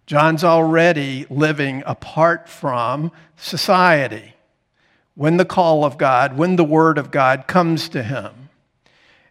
John's 0.08 0.46
already 0.46 1.26
living 1.30 1.84
apart 1.86 2.48
from 2.48 3.12
society 3.36 4.34
when 5.16 5.36
the 5.36 5.46
call 5.46 5.84
of 5.84 5.98
God, 5.98 6.38
when 6.38 6.56
the 6.56 6.64
word 6.64 6.98
of 6.98 7.12
God 7.12 7.46
comes 7.46 7.90
to 7.90 8.02
him. 8.02 8.50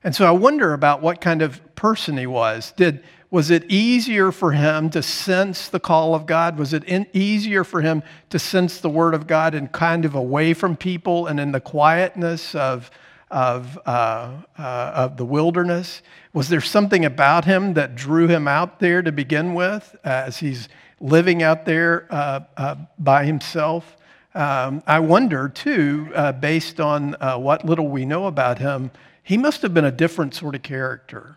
And 0.04 0.14
so 0.14 0.26
I 0.26 0.32
wonder 0.32 0.74
about 0.74 1.00
what 1.00 1.22
kind 1.22 1.40
of 1.40 1.62
person 1.76 2.18
he 2.18 2.26
was. 2.26 2.74
Did, 2.76 3.02
was 3.30 3.50
it 3.50 3.64
easier 3.70 4.30
for 4.30 4.52
him 4.52 4.90
to 4.90 5.02
sense 5.02 5.66
the 5.68 5.80
call 5.80 6.14
of 6.14 6.26
God? 6.26 6.58
Was 6.58 6.74
it 6.74 6.84
in, 6.84 7.06
easier 7.14 7.64
for 7.64 7.80
him 7.80 8.02
to 8.28 8.38
sense 8.38 8.78
the 8.78 8.90
word 8.90 9.14
of 9.14 9.26
God 9.26 9.54
and 9.54 9.72
kind 9.72 10.04
of 10.04 10.14
away 10.14 10.52
from 10.52 10.76
people 10.76 11.26
and 11.26 11.40
in 11.40 11.52
the 11.52 11.60
quietness 11.60 12.54
of, 12.54 12.90
of, 13.30 13.78
uh, 13.86 14.32
uh, 14.58 14.92
of 14.94 15.16
the 15.16 15.24
wilderness? 15.24 16.02
Was 16.32 16.48
there 16.48 16.60
something 16.60 17.04
about 17.04 17.44
him 17.44 17.74
that 17.74 17.94
drew 17.94 18.28
him 18.28 18.46
out 18.46 18.80
there 18.80 19.02
to 19.02 19.12
begin 19.12 19.54
with 19.54 19.96
as 20.04 20.38
he's 20.38 20.68
living 21.00 21.42
out 21.42 21.66
there 21.66 22.06
uh, 22.10 22.40
uh 22.56 22.74
by 22.98 23.24
himself? 23.24 23.96
Um, 24.34 24.82
I 24.86 25.00
wonder, 25.00 25.48
too, 25.48 26.10
uh, 26.14 26.32
based 26.32 26.78
on 26.78 27.16
uh, 27.20 27.38
what 27.38 27.64
little 27.64 27.88
we 27.88 28.04
know 28.04 28.26
about 28.26 28.58
him, 28.58 28.90
he 29.22 29.38
must 29.38 29.62
have 29.62 29.72
been 29.72 29.86
a 29.86 29.90
different 29.90 30.34
sort 30.34 30.54
of 30.54 30.62
character. 30.62 31.36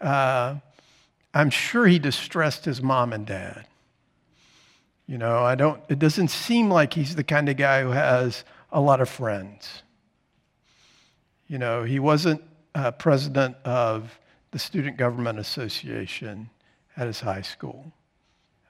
Uh, 0.00 0.56
I'm 1.34 1.50
sure 1.50 1.86
he 1.86 1.98
distressed 1.98 2.64
his 2.64 2.80
mom 2.80 3.12
and 3.12 3.26
dad. 3.26 3.66
You 5.08 5.18
know, 5.18 5.44
I 5.44 5.56
don't, 5.56 5.80
it 5.88 5.98
doesn't 5.98 6.28
seem 6.28 6.70
like 6.70 6.94
he's 6.94 7.16
the 7.16 7.24
kind 7.24 7.48
of 7.48 7.56
guy 7.56 7.82
who 7.82 7.90
has 7.90 8.44
a 8.70 8.80
lot 8.80 9.00
of 9.00 9.08
friends. 9.08 9.82
You 11.48 11.58
know, 11.58 11.84
he 11.84 11.98
wasn't 11.98 12.42
president 12.98 13.56
of 13.64 14.18
the 14.50 14.58
Student 14.58 14.96
Government 14.96 15.38
Association 15.38 16.50
at 16.96 17.06
his 17.06 17.20
high 17.20 17.42
school. 17.42 17.92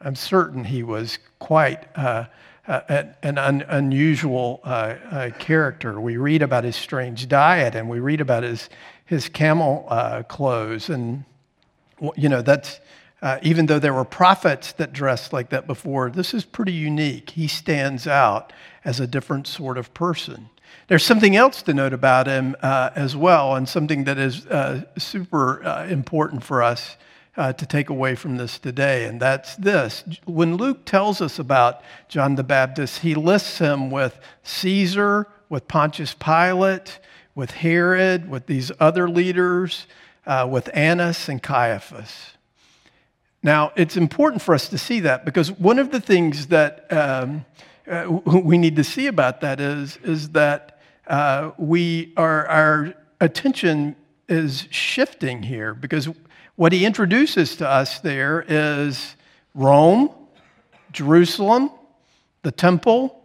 I'm 0.01 0.15
certain 0.15 0.65
he 0.65 0.83
was 0.83 1.19
quite 1.39 1.85
uh, 1.97 2.27
uh, 2.69 3.05
an 3.23 3.39
un- 3.39 3.65
unusual 3.69 4.61
uh, 4.65 4.97
uh, 5.11 5.31
character. 5.39 6.01
We 6.01 6.17
read 6.17 6.43
about 6.43 6.65
his 6.65 6.77
strange 6.77 7.29
diet 7.29 7.75
and 7.75 7.89
we 7.89 8.01
read 8.01 8.21
about 8.21 8.43
his, 8.43 8.69
his 9.05 9.29
camel 9.29 9.87
uh, 9.89 10.23
clothes. 10.25 10.91
And, 10.91 11.25
you 12.17 12.29
know, 12.29 12.43
that's, 12.43 12.81
uh, 13.23 13.39
even 13.43 13.67
though 13.67 13.79
there 13.79 13.95
were 13.95 14.05
prophets 14.05 14.73
that 14.73 14.93
dressed 14.93 15.33
like 15.33 15.49
that 15.51 15.67
before, 15.67 16.11
this 16.11 16.35
is 16.35 16.45
pretty 16.45 16.73
unique. 16.73 17.31
He 17.31 17.47
stands 17.47 18.07
out 18.07 18.53
as 18.85 19.01
a 19.01 19.07
different 19.07 19.47
sort 19.47 19.79
of 19.79 19.95
person. 19.95 20.51
There's 20.89 21.05
something 21.05 21.37
else 21.37 21.63
to 21.63 21.75
note 21.75 21.93
about 21.93 22.27
him 22.27 22.57
uh, 22.63 22.91
as 22.95 23.17
well, 23.17 23.57
and 23.57 23.69
something 23.69 24.05
that 24.05 24.19
is 24.19 24.47
super 24.99 25.63
important 25.89 26.45
for 26.45 26.63
us 26.63 26.97
uh, 27.37 27.53
to 27.53 27.67
take 27.67 27.91
away 27.91 28.15
from 28.15 28.37
this 28.37 28.59
today, 28.59 29.05
and 29.05 29.21
that's 29.21 29.57
this. 29.57 30.05
When 30.25 30.57
Luke 30.57 30.85
tells 30.85 31.21
us 31.21 31.39
about 31.39 31.83
John 32.09 32.35
the 32.35 32.43
Baptist, 32.43 33.01
he 33.01 33.15
lists 33.15 33.59
him 33.59 33.91
with 33.91 34.19
Caesar, 34.43 35.27
with 35.49 35.69
Pontius 35.69 36.15
Pilate, 36.15 36.99
with 37.35 37.51
Herod, 37.51 38.31
with 38.31 38.47
these 38.47 38.73
other 38.81 39.09
leaders, 39.09 39.87
uh, 40.27 40.49
with 40.51 40.71
Annas 40.75 41.29
and 41.29 41.43
Caiaphas. 41.43 42.33
Now, 43.43 43.73
it's 43.77 43.97
important 43.97 44.43
for 44.43 44.55
us 44.55 44.69
to 44.71 44.79
see 44.79 45.01
that 45.01 45.25
because 45.25 45.53
one 45.53 45.79
of 45.79 45.93
the 45.93 46.01
things 46.01 46.47
that 46.49 46.91
um, 46.91 47.45
uh, 47.89 48.21
we 48.27 48.59
need 48.59 48.77
to 48.77 48.85
see 48.85 49.07
about 49.07 49.41
that 49.43 49.61
is, 49.61 49.99
is 50.03 50.31
that 50.31 50.81
uh, 51.07 51.53
we 51.57 52.13
are, 52.17 52.47
our 52.47 52.95
attention 53.21 53.95
is 54.29 54.67
shifting 54.71 55.43
here 55.43 55.73
because 55.73 56.09
what 56.57 56.73
he 56.73 56.85
introduces 56.85 57.57
to 57.57 57.69
us 57.69 58.01
there 58.01 58.45
is 58.49 59.15
Rome, 59.55 60.11
Jerusalem, 60.91 61.71
the 62.43 62.51
temple, 62.51 63.23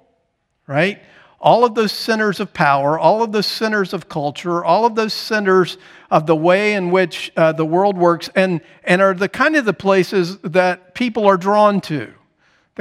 right? 0.67 1.01
All 1.39 1.65
of 1.65 1.73
those 1.73 1.91
centers 1.91 2.39
of 2.39 2.53
power, 2.53 2.99
all 2.99 3.23
of 3.23 3.31
those 3.31 3.47
centers 3.47 3.93
of 3.93 4.09
culture, 4.09 4.63
all 4.63 4.85
of 4.85 4.93
those 4.93 5.13
centers 5.13 5.77
of 6.11 6.27
the 6.27 6.35
way 6.35 6.73
in 6.75 6.91
which 6.91 7.31
uh, 7.35 7.51
the 7.51 7.65
world 7.65 7.97
works, 7.97 8.29
and, 8.35 8.61
and 8.83 9.01
are 9.01 9.15
the 9.15 9.29
kind 9.29 9.55
of 9.55 9.65
the 9.65 9.73
places 9.73 10.37
that 10.39 10.93
people 10.93 11.25
are 11.25 11.37
drawn 11.37 11.81
to. 11.81 12.13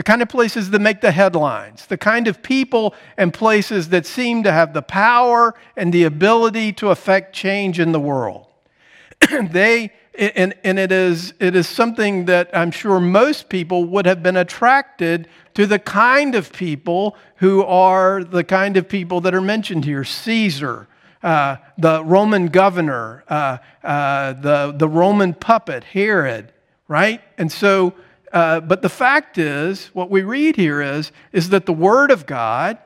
The 0.00 0.04
kind 0.04 0.22
of 0.22 0.30
places 0.30 0.70
that 0.70 0.78
make 0.78 1.02
the 1.02 1.12
headlines, 1.12 1.84
the 1.84 1.98
kind 1.98 2.26
of 2.26 2.42
people 2.42 2.94
and 3.18 3.34
places 3.34 3.90
that 3.90 4.06
seem 4.06 4.42
to 4.44 4.50
have 4.50 4.72
the 4.72 4.80
power 4.80 5.54
and 5.76 5.92
the 5.92 6.04
ability 6.04 6.72
to 6.80 6.88
affect 6.88 7.34
change 7.34 7.78
in 7.78 7.92
the 7.92 8.00
world. 8.00 8.46
they 9.28 9.92
and, 10.14 10.54
and 10.64 10.78
it, 10.78 10.90
is, 10.90 11.34
it 11.38 11.54
is 11.54 11.68
something 11.68 12.24
that 12.24 12.48
I'm 12.54 12.70
sure 12.70 12.98
most 12.98 13.50
people 13.50 13.84
would 13.84 14.06
have 14.06 14.22
been 14.22 14.38
attracted 14.38 15.28
to 15.52 15.66
the 15.66 15.78
kind 15.78 16.34
of 16.34 16.50
people 16.50 17.14
who 17.36 17.62
are 17.62 18.24
the 18.24 18.42
kind 18.42 18.78
of 18.78 18.88
people 18.88 19.20
that 19.20 19.34
are 19.34 19.42
mentioned 19.42 19.84
here 19.84 20.04
Caesar, 20.04 20.88
uh, 21.22 21.56
the 21.76 22.02
Roman 22.02 22.46
governor, 22.46 23.22
uh, 23.28 23.58
uh, 23.84 24.32
the, 24.32 24.72
the 24.74 24.88
Roman 24.88 25.34
puppet, 25.34 25.84
Herod, 25.84 26.54
right? 26.88 27.20
And 27.36 27.52
so, 27.52 27.92
uh, 28.32 28.60
but 28.60 28.82
the 28.82 28.88
fact 28.88 29.38
is, 29.38 29.86
what 29.86 30.10
we 30.10 30.22
read 30.22 30.56
here 30.56 30.80
is, 30.80 31.10
is 31.32 31.48
that 31.50 31.66
the 31.66 31.72
Word 31.72 32.10
of 32.10 32.26
God, 32.26 32.78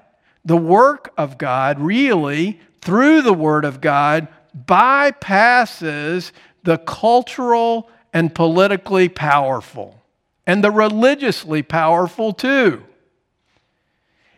the 0.45 0.57
work 0.57 1.13
of 1.19 1.39
God, 1.39 1.79
really, 1.79 2.61
through 2.81 3.23
the 3.23 3.35
Word 3.35 3.65
of 3.65 3.81
God, 3.81 4.29
bypasses 4.57 6.33
the 6.63 6.79
cultural 6.79 7.91
and 8.13 8.35
politically 8.35 9.09
powerful, 9.09 10.03
and 10.47 10.63
the 10.63 10.71
religiously 10.71 11.63
powerful 11.63 12.33
too. 12.33 12.83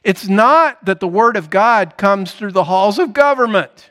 It's 0.03 0.29
not 0.29 0.85
that 0.85 1.01
the 1.01 1.09
Word 1.09 1.37
of 1.37 1.51
God 1.51 1.97
comes 1.97 2.33
through 2.33 2.53
the 2.53 2.65
halls 2.65 2.99
of 2.99 3.13
government. 3.13 3.91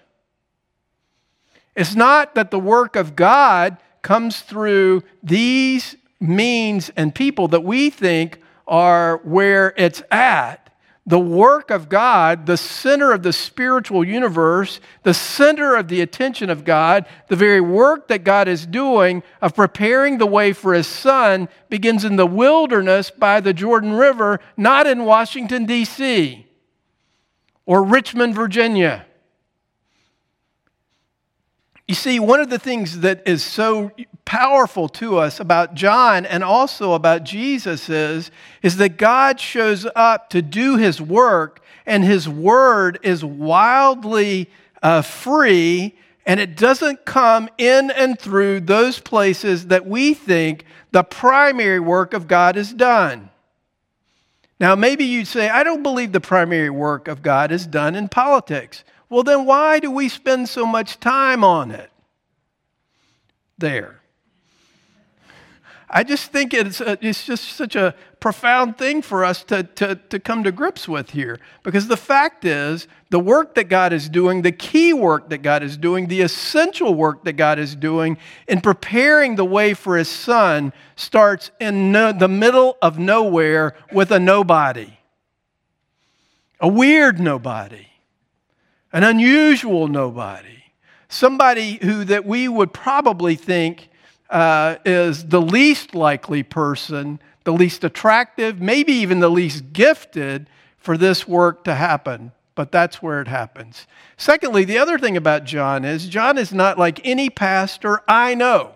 It's 1.75 1.95
not 1.95 2.35
that 2.35 2.51
the 2.51 2.59
work 2.59 2.95
of 2.95 3.15
God 3.15 3.77
comes 4.01 4.39
through 4.39 5.03
these 5.21 5.97
means 6.19 6.91
and 6.95 7.13
people 7.13 7.47
that 7.49 7.63
we 7.63 7.89
think 7.89 8.41
are 8.67 9.17
where 9.23 9.73
it's 9.77 10.01
at 10.11 10.65
the 11.07 11.19
work 11.19 11.69
of 11.69 11.87
God, 11.87 12.47
the 12.47 12.57
center 12.57 13.11
of 13.11 13.21
the 13.21 13.31
spiritual 13.31 14.03
universe, 14.03 14.79
the 15.03 15.13
center 15.13 15.75
of 15.75 15.87
the 15.87 16.01
attention 16.01 16.49
of 16.49 16.65
God, 16.65 17.05
the 17.27 17.35
very 17.35 17.61
work 17.61 18.07
that 18.07 18.23
God 18.23 18.47
is 18.47 18.65
doing 18.65 19.21
of 19.39 19.53
preparing 19.53 20.17
the 20.17 20.25
way 20.25 20.51
for 20.51 20.73
His 20.73 20.87
Son 20.87 21.47
begins 21.69 22.03
in 22.03 22.15
the 22.15 22.25
wilderness 22.25 23.11
by 23.11 23.39
the 23.39 23.53
Jordan 23.53 23.93
River, 23.93 24.39
not 24.57 24.87
in 24.87 25.05
Washington, 25.05 25.65
D.C. 25.65 26.47
or 27.67 27.83
Richmond, 27.83 28.33
Virginia. 28.33 29.05
You 31.87 31.93
see, 31.93 32.19
one 32.19 32.39
of 32.39 32.49
the 32.49 32.57
things 32.57 33.01
that 33.01 33.27
is 33.27 33.43
so 33.43 33.91
powerful 34.25 34.89
to 34.89 35.17
us 35.17 35.39
about 35.39 35.75
John 35.75 36.25
and 36.25 36.43
also 36.43 36.93
about 36.93 37.23
Jesus 37.23 37.89
is, 37.89 38.31
is 38.61 38.77
that 38.77 38.97
God 38.97 39.39
shows 39.39 39.87
up 39.95 40.29
to 40.31 40.41
do 40.41 40.77
his 40.77 40.99
work, 40.99 41.61
and 41.85 42.03
his 42.03 42.27
word 42.27 42.99
is 43.03 43.23
wildly 43.23 44.49
uh, 44.81 45.03
free, 45.03 45.95
and 46.25 46.39
it 46.39 46.57
doesn't 46.57 47.05
come 47.05 47.47
in 47.57 47.91
and 47.91 48.19
through 48.19 48.61
those 48.61 48.99
places 48.99 49.67
that 49.67 49.85
we 49.85 50.13
think 50.15 50.65
the 50.91 51.03
primary 51.03 51.79
work 51.79 52.13
of 52.13 52.27
God 52.27 52.57
is 52.57 52.73
done. 52.73 53.29
Now, 54.59 54.75
maybe 54.75 55.03
you'd 55.03 55.27
say, 55.27 55.49
I 55.49 55.63
don't 55.63 55.83
believe 55.83 56.11
the 56.11 56.21
primary 56.21 56.69
work 56.69 57.07
of 57.07 57.21
God 57.21 57.51
is 57.51 57.67
done 57.67 57.95
in 57.95 58.07
politics. 58.07 58.83
Well, 59.09 59.23
then 59.23 59.45
why 59.45 59.79
do 59.79 59.91
we 59.91 60.09
spend 60.09 60.49
so 60.49 60.65
much 60.65 60.99
time 60.99 61.43
on 61.43 61.71
it? 61.71 61.91
There. 63.57 64.01
I 65.89 66.03
just 66.03 66.31
think 66.31 66.53
it's, 66.53 66.81
a, 66.81 66.97
it's 67.05 67.25
just 67.25 67.43
such 67.43 67.75
a 67.75 67.93
profound 68.19 68.77
thing 68.77 69.01
for 69.01 69.23
us 69.23 69.43
to, 69.45 69.63
to, 69.63 69.95
to 69.95 70.19
come 70.19 70.43
to 70.43 70.51
grips 70.51 70.87
with 70.87 71.11
here. 71.11 71.39
Because 71.63 71.87
the 71.87 71.97
fact 71.97 72.43
is, 72.43 72.87
the 73.11 73.19
work 73.19 73.53
that 73.55 73.65
God 73.65 73.93
is 73.93 74.09
doing, 74.09 74.41
the 74.41 74.51
key 74.51 74.93
work 74.93 75.29
that 75.29 75.39
God 75.39 75.61
is 75.61 75.77
doing, 75.77 76.07
the 76.07 76.21
essential 76.21 76.95
work 76.95 77.23
that 77.25 77.33
God 77.33 77.59
is 77.59 77.75
doing 77.75 78.17
in 78.47 78.61
preparing 78.61 79.35
the 79.35 79.45
way 79.45 79.75
for 79.75 79.95
His 79.95 80.09
Son 80.09 80.73
starts 80.95 81.51
in 81.59 81.91
no, 81.91 82.11
the 82.11 82.27
middle 82.27 82.77
of 82.81 82.97
nowhere 82.97 83.75
with 83.91 84.11
a 84.11 84.19
nobody. 84.19 84.97
A 86.59 86.67
weird 86.67 87.19
nobody. 87.19 87.87
An 88.91 89.03
unusual 89.03 89.87
nobody. 89.87 90.63
Somebody 91.09 91.79
who 91.83 92.03
that 92.05 92.25
we 92.25 92.47
would 92.47 92.73
probably 92.73 93.35
think 93.35 93.89
uh, 94.29 94.77
is 94.85 95.25
the 95.25 95.41
least 95.41 95.93
likely 95.93 96.43
person, 96.43 97.19
the 97.43 97.53
least 97.53 97.83
attractive, 97.83 98.59
maybe 98.59 98.93
even 98.93 99.19
the 99.19 99.29
least 99.29 99.73
gifted 99.73 100.49
for 100.77 100.97
this 100.97 101.27
work 101.27 101.63
to 101.65 101.75
happen. 101.75 102.31
But 102.55 102.71
that's 102.71 103.01
where 103.01 103.21
it 103.21 103.27
happens. 103.27 103.85
Secondly, 104.17 104.63
the 104.63 104.77
other 104.77 104.97
thing 104.97 105.17
about 105.17 105.43
John 105.43 105.83
is 105.83 106.07
John 106.07 106.37
is 106.37 106.53
not 106.53 106.77
like 106.79 107.05
any 107.05 107.29
pastor 107.29 108.01
I 108.07 108.33
know. 108.33 108.75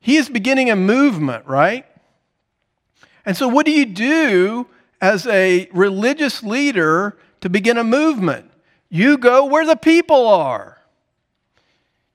He 0.00 0.16
is 0.16 0.28
beginning 0.28 0.70
a 0.70 0.76
movement, 0.76 1.46
right? 1.46 1.84
And 3.26 3.36
so, 3.36 3.48
what 3.48 3.66
do 3.66 3.72
you 3.72 3.84
do 3.84 4.68
as 5.00 5.26
a 5.26 5.68
religious 5.72 6.42
leader 6.42 7.18
to 7.40 7.50
begin 7.50 7.76
a 7.76 7.84
movement? 7.84 8.50
You 8.88 9.18
go 9.18 9.44
where 9.44 9.66
the 9.66 9.76
people 9.76 10.28
are. 10.28 10.75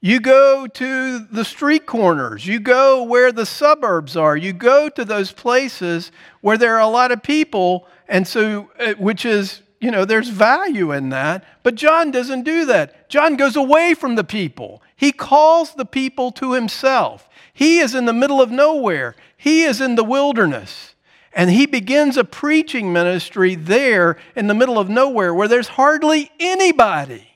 You 0.04 0.20
go 0.20 0.66
to 0.66 1.20
the 1.20 1.46
street 1.46 1.86
corners. 1.86 2.48
You 2.48 2.60
go 2.60 3.04
where 3.04 3.32
the 3.32 3.46
suburbs 3.46 4.18
are. 4.18 4.36
You 4.36 4.52
go 4.52 4.90
to 4.90 5.06
those 5.06 5.32
places 5.32 6.12
where 6.42 6.58
there 6.58 6.76
are 6.76 6.82
a 6.82 6.88
lot 6.88 7.12
of 7.12 7.22
people, 7.22 7.88
and 8.08 8.28
so, 8.28 8.72
uh, 8.80 8.96
which 8.96 9.26
is, 9.26 9.62
you 9.80 9.92
know, 9.92 10.04
there's 10.04 10.30
value 10.30 10.92
in 10.92 11.10
that. 11.10 11.44
But 11.62 11.76
John 11.76 12.10
doesn't 12.10 12.44
do 12.44 12.66
that. 12.66 13.10
John 13.10 13.36
goes 13.36 13.56
away 13.56 13.94
from 13.94 14.16
the 14.16 14.24
people. 14.24 14.82
He 14.96 15.12
calls 15.12 15.76
the 15.76 15.86
people 15.86 16.32
to 16.34 16.54
himself. 16.54 17.30
He 17.54 17.78
is 17.78 17.94
in 17.94 18.06
the 18.06 18.14
middle 18.14 18.42
of 18.42 18.50
nowhere, 18.50 19.16
he 19.38 19.64
is 19.64 19.80
in 19.80 19.96
the 19.96 20.04
wilderness. 20.04 20.96
And 21.34 21.50
he 21.50 21.66
begins 21.66 22.18
a 22.18 22.26
preaching 22.26 22.92
ministry 22.92 23.56
there 23.56 24.18
in 24.36 24.48
the 24.48 24.54
middle 24.54 24.78
of 24.78 24.90
nowhere 24.90 25.34
where 25.34 25.48
there's 25.48 25.70
hardly 25.70 26.30
anybody. 26.40 27.31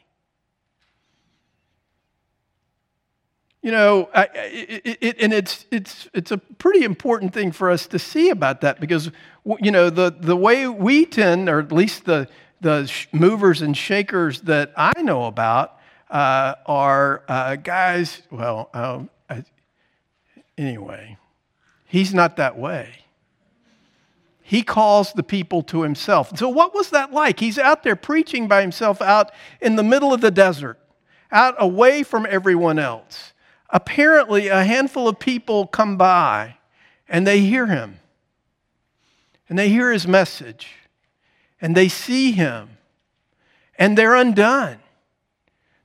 You 3.65 3.71
know, 3.71 4.10
I, 4.13 4.30
it, 4.36 4.97
it, 5.01 5.15
and 5.19 5.34
it's, 5.34 5.65
it's, 5.71 6.08
it's 6.13 6.30
a 6.30 6.38
pretty 6.38 6.84
important 6.84 7.34
thing 7.34 7.51
for 7.51 7.71
us 7.71 7.88
to 7.88 7.97
see 7.97 8.30
about 8.30 8.62
that 8.62 8.80
because, 8.80 9.10
you 9.60 9.71
know, 9.71 9.89
the, 9.89 10.15
the 10.15 10.36
way 10.36 10.67
we 10.67 11.08
tend, 11.08 11.49
or 11.49 11.62
at 11.62 11.71
least 11.71 12.06
the, 12.06 12.28
the 12.62 12.93
movers 13.12 13.63
and 13.63 13.75
shakers 13.75 14.41
that 14.41 14.71
I 14.78 15.01
know 15.01 15.25
about, 15.25 15.80
uh, 16.12 16.54
are 16.67 17.23
uh, 17.28 17.56
guys, 17.56 18.21
well, 18.30 18.69
um, 18.75 19.10
I, 19.28 19.43
anyway, 20.60 21.17
he's 21.86 22.13
not 22.13 22.38
that 22.38 22.60
way. 22.60 22.91
He 24.43 24.62
calls 24.62 25.12
the 25.13 25.23
people 25.23 25.63
to 25.63 25.82
himself. 25.82 26.38
So, 26.38 26.49
what 26.49 26.75
was 26.75 26.91
that 26.91 27.12
like? 27.12 27.39
He's 27.39 27.58
out 27.58 27.82
there 27.82 27.95
preaching 27.95 28.47
by 28.47 28.62
himself 28.62 29.01
out 29.01 29.32
in 29.60 29.75
the 29.75 29.82
middle 29.82 30.13
of 30.13 30.21
the 30.21 30.30
desert, 30.30 30.78
out 31.32 31.56
away 31.58 32.04
from 32.04 32.28
everyone 32.30 32.78
else 32.78 33.32
apparently 33.69 34.47
a 34.47 34.63
handful 34.63 35.08
of 35.08 35.19
people 35.19 35.67
come 35.67 35.97
by 35.97 36.58
and 37.08 37.25
they 37.25 37.41
hear 37.41 37.67
him 37.67 37.99
and 39.49 39.58
they 39.58 39.69
hear 39.69 39.91
his 39.91 40.08
message 40.08 40.73
and 41.62 41.75
they 41.75 41.88
see 41.88 42.32
him 42.32 42.78
and 43.78 43.97
they're 43.97 44.15
undone. 44.15 44.80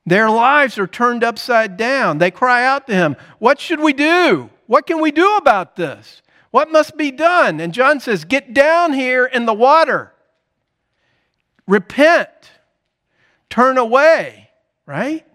Their 0.05 0.29
lives 0.29 0.79
are 0.79 0.87
turned 0.87 1.23
upside 1.23 1.77
down. 1.77 2.17
They 2.17 2.31
cry 2.31 2.65
out 2.65 2.87
to 2.87 2.93
him, 2.93 3.15
What 3.39 3.59
should 3.59 3.79
we 3.79 3.93
do? 3.93 4.49
What 4.65 4.87
can 4.87 4.99
we 4.99 5.11
do 5.11 5.35
about 5.35 5.75
this? 5.75 6.21
What 6.49 6.71
must 6.71 6.97
be 6.97 7.11
done? 7.11 7.59
And 7.59 7.73
John 7.73 7.99
says, 7.99 8.25
Get 8.25 8.53
down 8.53 8.93
here 8.93 9.25
in 9.25 9.45
the 9.45 9.53
water. 9.53 10.11
Repent. 11.67 12.29
Turn 13.49 13.77
away, 13.77 14.49
right? 14.85 15.25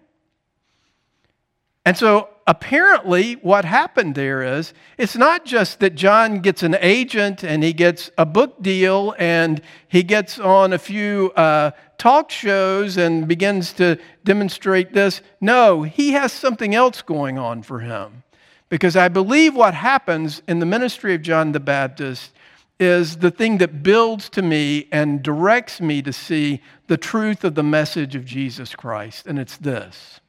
And 1.85 1.95
so 1.95 2.29
apparently 2.47 3.33
what 3.33 3.65
happened 3.65 4.15
there 4.15 4.41
is 4.41 4.73
it's 4.97 5.17
not 5.17 5.45
just 5.45 5.81
that 5.81 5.95
John 5.95 6.39
gets 6.39 6.63
an 6.63 6.77
agent 6.79 7.43
and 7.43 7.61
he 7.61 7.73
gets 7.73 8.09
a 8.17 8.25
book 8.25 8.61
deal 8.63 9.13
and 9.19 9.61
he 9.89 10.01
gets 10.01 10.39
on 10.39 10.71
a 10.71 10.79
few 10.79 11.31
uh, 11.35 11.71
talk 11.97 12.31
shows 12.31 12.95
and 12.95 13.27
begins 13.27 13.73
to 13.73 13.99
demonstrate 14.23 14.93
this. 14.93 15.21
No, 15.41 15.83
he 15.83 16.13
has 16.13 16.31
something 16.31 16.73
else 16.73 17.01
going 17.01 17.37
on 17.37 17.63
for 17.63 17.79
him. 17.81 18.23
Because 18.69 18.95
I 18.95 19.09
believe 19.09 19.55
what 19.55 19.73
happens 19.73 20.41
in 20.47 20.59
the 20.59 20.65
ministry 20.65 21.13
of 21.13 21.21
John 21.21 21.51
the 21.51 21.59
Baptist 21.59 22.31
is 22.79 23.17
the 23.17 23.31
thing 23.31 23.57
that 23.57 23.81
builds 23.81 24.29
to 24.29 24.41
me 24.41 24.87
and 24.91 25.23
directs 25.23 25.81
me 25.81 26.01
to 26.01 26.13
see 26.13 26.61
the 26.87 26.97
truth 26.97 27.43
of 27.43 27.55
the 27.55 27.63
message 27.63 28.15
of 28.15 28.23
Jesus 28.23 28.75
Christ. 28.75 29.25
And 29.25 29.39
it's 29.39 29.57
this 29.57 30.19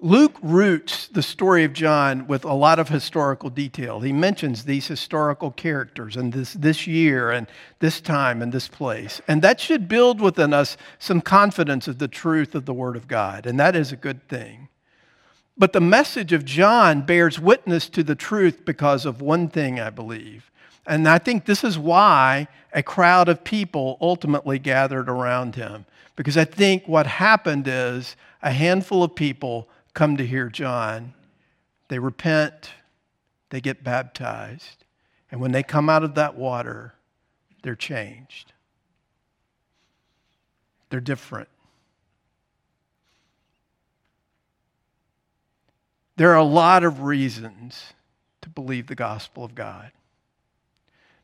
Luke 0.00 0.36
roots 0.42 1.08
the 1.08 1.22
story 1.22 1.64
of 1.64 1.72
John 1.72 2.28
with 2.28 2.44
a 2.44 2.52
lot 2.52 2.78
of 2.78 2.88
historical 2.88 3.50
detail. 3.50 3.98
He 3.98 4.12
mentions 4.12 4.64
these 4.64 4.86
historical 4.86 5.50
characters 5.50 6.16
and 6.16 6.32
this, 6.32 6.52
this 6.52 6.86
year 6.86 7.32
and 7.32 7.48
this 7.80 8.00
time 8.00 8.40
and 8.40 8.52
this 8.52 8.68
place. 8.68 9.20
And 9.26 9.42
that 9.42 9.58
should 9.58 9.88
build 9.88 10.20
within 10.20 10.54
us 10.54 10.76
some 11.00 11.20
confidence 11.20 11.88
of 11.88 11.98
the 11.98 12.06
truth 12.06 12.54
of 12.54 12.64
the 12.64 12.72
Word 12.72 12.94
of 12.94 13.08
God. 13.08 13.44
And 13.44 13.58
that 13.58 13.74
is 13.74 13.90
a 13.90 13.96
good 13.96 14.28
thing. 14.28 14.68
But 15.56 15.72
the 15.72 15.80
message 15.80 16.32
of 16.32 16.44
John 16.44 17.02
bears 17.02 17.40
witness 17.40 17.88
to 17.88 18.04
the 18.04 18.14
truth 18.14 18.64
because 18.64 19.04
of 19.04 19.20
one 19.20 19.48
thing, 19.48 19.80
I 19.80 19.90
believe. 19.90 20.48
And 20.86 21.08
I 21.08 21.18
think 21.18 21.44
this 21.44 21.64
is 21.64 21.76
why 21.76 22.46
a 22.72 22.84
crowd 22.84 23.28
of 23.28 23.42
people 23.42 23.98
ultimately 24.00 24.60
gathered 24.60 25.08
around 25.08 25.56
him. 25.56 25.86
Because 26.14 26.36
I 26.36 26.44
think 26.44 26.86
what 26.86 27.08
happened 27.08 27.66
is 27.66 28.14
a 28.42 28.52
handful 28.52 29.02
of 29.02 29.16
people 29.16 29.68
come 29.98 30.16
to 30.16 30.24
hear 30.24 30.48
John, 30.48 31.12
they 31.88 31.98
repent, 31.98 32.70
they 33.50 33.60
get 33.60 33.82
baptized, 33.82 34.84
and 35.28 35.40
when 35.40 35.50
they 35.50 35.64
come 35.64 35.90
out 35.90 36.04
of 36.04 36.14
that 36.14 36.36
water, 36.36 36.94
they're 37.64 37.74
changed. 37.74 38.52
They're 40.88 41.00
different. 41.00 41.48
There 46.14 46.30
are 46.30 46.36
a 46.36 46.44
lot 46.44 46.84
of 46.84 47.02
reasons 47.02 47.92
to 48.42 48.48
believe 48.48 48.86
the 48.86 48.94
gospel 48.94 49.44
of 49.44 49.56
God. 49.56 49.90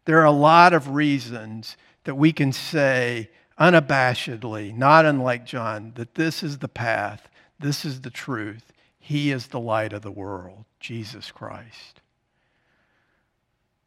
There 0.05 0.19
are 0.19 0.25
a 0.25 0.33
lot 0.33 0.73
of 0.73 0.89
reasons 0.89 1.77
that 2.03 2.17
we 2.17 2.33
can 2.33 2.51
say 2.51 3.31
unabashedly, 3.57 4.77
not 4.77 5.07
unlike 5.07 5.47
John, 5.47 5.93
that 5.95 6.17
this 6.17 6.43
is 6.43 6.59
the 6.59 6.67
path, 6.67 7.29
this 7.59 7.85
is 7.85 8.01
the 8.01 8.11
truth. 8.11 8.73
He 8.99 9.31
is 9.31 9.49
the 9.49 9.61
light 9.61 9.93
of 9.93 10.03
the 10.03 10.11
world, 10.11 10.65
Jesus 10.81 11.31
Christ. 11.31 12.01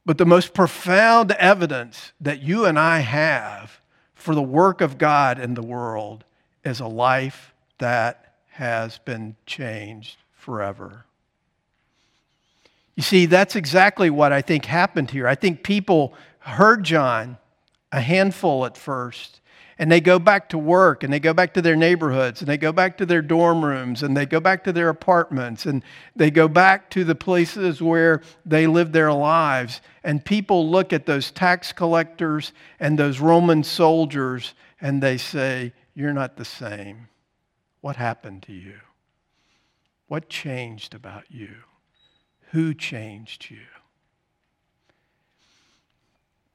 But 0.05 0.17
the 0.17 0.25
most 0.25 0.53
profound 0.53 1.31
evidence 1.33 2.13
that 2.21 2.41
you 2.41 2.65
and 2.65 2.79
I 2.79 2.99
have 2.99 3.81
for 4.15 4.33
the 4.33 4.41
work 4.41 4.79
of 4.79 4.97
God 4.97 5.39
in 5.39 5.53
the 5.53 5.61
world 5.61 6.23
is 6.63 6.79
a 6.79 6.87
life 6.87 7.53
that 7.77 8.35
has 8.51 8.99
been 8.99 9.35
changed 9.45 10.17
forever. 10.33 11.05
You 12.95 13.03
see, 13.03 13.25
that's 13.25 13.55
exactly 13.55 14.09
what 14.09 14.33
I 14.33 14.41
think 14.41 14.65
happened 14.65 15.11
here. 15.11 15.27
I 15.27 15.35
think 15.35 15.61
people 15.61 16.13
heard 16.39 16.83
John, 16.83 17.37
a 17.91 18.01
handful 18.01 18.65
at 18.65 18.75
first, 18.75 19.39
and 19.79 19.91
they 19.91 20.01
go 20.01 20.17
back 20.17 20.49
to 20.49 20.57
work 20.57 21.03
and 21.03 21.13
they 21.13 21.19
go 21.19 21.33
back 21.33 21.53
to 21.53 21.61
their 21.61 21.75
neighborhoods 21.75 22.41
and 22.41 22.49
they 22.49 22.57
go 22.57 22.71
back 22.71 22.97
to 22.97 23.05
their 23.05 23.21
dorm 23.21 23.63
rooms 23.63 24.01
and 24.01 24.17
they 24.17 24.25
go 24.25 24.39
back 24.39 24.63
to 24.63 24.73
their 24.73 24.89
apartments 24.89 25.65
and 25.65 25.83
they 26.15 26.31
go 26.31 26.47
back 26.47 26.89
to 26.89 27.03
the 27.03 27.15
places 27.15 27.81
where 27.81 28.21
they 28.45 28.65
live 28.65 28.91
their 28.91 29.13
lives. 29.13 29.81
And 30.03 30.23
people 30.23 30.69
look 30.69 30.93
at 30.93 31.05
those 31.05 31.31
tax 31.31 31.71
collectors 31.71 32.53
and 32.79 32.97
those 32.97 33.19
Roman 33.19 33.63
soldiers 33.63 34.53
and 34.81 35.01
they 35.01 35.17
say, 35.17 35.73
You're 35.93 36.13
not 36.13 36.37
the 36.37 36.45
same. 36.45 37.07
What 37.81 37.95
happened 37.95 38.43
to 38.43 38.53
you? 38.53 38.79
What 40.07 40.29
changed 40.29 40.95
about 40.95 41.25
you? 41.29 41.55
Who 42.51 42.73
changed 42.73 43.51
you? 43.51 43.76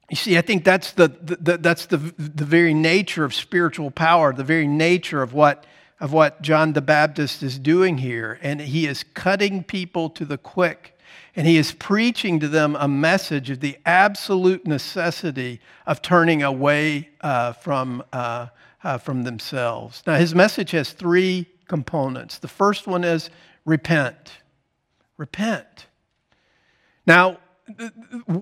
You 0.09 0.15
see, 0.15 0.37
I 0.37 0.41
think 0.41 0.63
that's 0.63 0.91
the, 0.91 1.07
the, 1.07 1.57
that's 1.57 1.85
the, 1.87 1.97
the 1.97 2.45
very 2.45 2.73
nature 2.73 3.23
of 3.23 3.33
spiritual 3.33 3.89
power, 3.89 4.33
the 4.33 4.43
very 4.43 4.67
nature 4.67 5.21
of 5.21 5.33
what, 5.33 5.65
of 5.99 6.11
what 6.11 6.41
John 6.41 6.73
the 6.73 6.81
Baptist 6.81 7.41
is 7.41 7.57
doing 7.57 7.97
here. 7.99 8.37
And 8.41 8.59
he 8.61 8.85
is 8.85 9.03
cutting 9.13 9.63
people 9.63 10.09
to 10.11 10.25
the 10.25 10.37
quick. 10.37 10.97
And 11.35 11.47
he 11.47 11.57
is 11.57 11.71
preaching 11.71 12.39
to 12.41 12.47
them 12.47 12.75
a 12.79 12.87
message 12.87 13.49
of 13.49 13.59
the 13.59 13.77
absolute 13.85 14.67
necessity 14.67 15.61
of 15.87 16.01
turning 16.01 16.43
away 16.43 17.09
uh, 17.21 17.53
from, 17.53 18.03
uh, 18.13 18.47
uh, 18.83 18.97
from 18.99 19.23
themselves. 19.23 20.03
Now, 20.05 20.15
his 20.15 20.35
message 20.35 20.71
has 20.71 20.91
three 20.91 21.47
components. 21.67 22.37
The 22.37 22.47
first 22.47 22.85
one 22.85 23.03
is 23.03 23.31
repent. 23.65 24.33
Repent. 25.17 25.87
Now, 27.07 27.37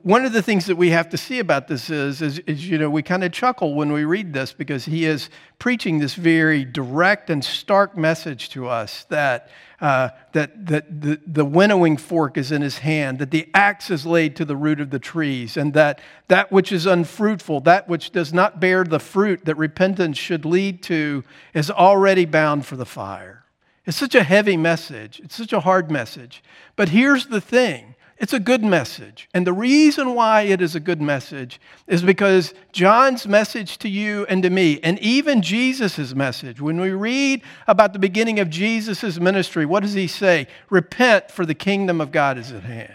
one 0.01 0.25
of 0.25 0.33
the 0.33 0.41
things 0.41 0.65
that 0.65 0.75
we 0.75 0.89
have 0.89 1.09
to 1.09 1.17
see 1.17 1.37
about 1.37 1.67
this 1.67 1.91
is, 1.91 2.23
is, 2.23 2.39
is 2.39 2.67
you 2.67 2.79
know, 2.79 2.89
we 2.89 3.03
kind 3.03 3.23
of 3.23 3.31
chuckle 3.31 3.75
when 3.75 3.91
we 3.91 4.03
read 4.03 4.33
this 4.33 4.51
because 4.51 4.85
he 4.85 5.05
is 5.05 5.29
preaching 5.59 5.99
this 5.99 6.15
very 6.15 6.65
direct 6.65 7.29
and 7.29 7.45
stark 7.45 7.95
message 7.95 8.49
to 8.49 8.67
us 8.67 9.03
that, 9.09 9.49
uh, 9.79 10.09
that, 10.33 10.65
that 10.65 11.01
the, 11.01 11.21
the 11.27 11.45
winnowing 11.45 11.97
fork 11.97 12.35
is 12.35 12.51
in 12.51 12.63
his 12.63 12.79
hand, 12.79 13.19
that 13.19 13.29
the 13.29 13.47
axe 13.53 13.91
is 13.91 14.07
laid 14.07 14.35
to 14.37 14.45
the 14.45 14.55
root 14.55 14.81
of 14.81 14.89
the 14.89 14.99
trees, 14.99 15.55
and 15.55 15.75
that 15.75 15.99
that 16.27 16.51
which 16.51 16.71
is 16.71 16.87
unfruitful, 16.87 17.59
that 17.61 17.87
which 17.87 18.11
does 18.11 18.33
not 18.33 18.59
bear 18.59 18.83
the 18.83 18.99
fruit 18.99 19.45
that 19.45 19.55
repentance 19.55 20.17
should 20.17 20.45
lead 20.45 20.81
to, 20.81 21.23
is 21.53 21.69
already 21.69 22.25
bound 22.25 22.65
for 22.65 22.75
the 22.75 22.85
fire. 22.87 23.43
It's 23.85 23.97
such 23.97 24.15
a 24.15 24.23
heavy 24.23 24.57
message. 24.57 25.19
It's 25.23 25.35
such 25.35 25.53
a 25.53 25.59
hard 25.59 25.91
message. 25.91 26.43
But 26.75 26.89
here's 26.89 27.27
the 27.27 27.41
thing 27.41 27.95
it's 28.21 28.33
a 28.33 28.39
good 28.39 28.63
message. 28.63 29.27
And 29.33 29.47
the 29.47 29.51
reason 29.51 30.13
why 30.13 30.43
it 30.43 30.61
is 30.61 30.75
a 30.75 30.79
good 30.79 31.01
message 31.01 31.59
is 31.87 32.03
because 32.03 32.53
John's 32.71 33.25
message 33.27 33.79
to 33.79 33.89
you 33.89 34.27
and 34.29 34.43
to 34.43 34.51
me, 34.51 34.79
and 34.83 34.99
even 34.99 35.41
Jesus' 35.41 36.13
message, 36.13 36.61
when 36.61 36.79
we 36.79 36.91
read 36.91 37.41
about 37.67 37.93
the 37.93 37.99
beginning 37.99 38.39
of 38.39 38.51
Jesus' 38.51 39.19
ministry, 39.19 39.65
what 39.65 39.81
does 39.81 39.93
he 39.93 40.05
say? 40.05 40.45
Repent, 40.69 41.31
for 41.31 41.47
the 41.47 41.55
kingdom 41.55 41.99
of 41.99 42.11
God 42.11 42.37
is 42.37 42.51
at 42.51 42.61
hand. 42.61 42.93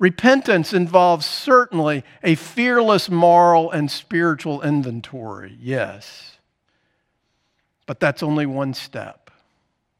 Repentance 0.00 0.72
involves 0.72 1.24
certainly 1.24 2.02
a 2.24 2.34
fearless 2.34 3.08
moral 3.08 3.70
and 3.70 3.88
spiritual 3.88 4.60
inventory, 4.60 5.56
yes. 5.60 6.38
But 7.86 8.00
that's 8.00 8.24
only 8.24 8.44
one 8.44 8.74
step. 8.74 9.30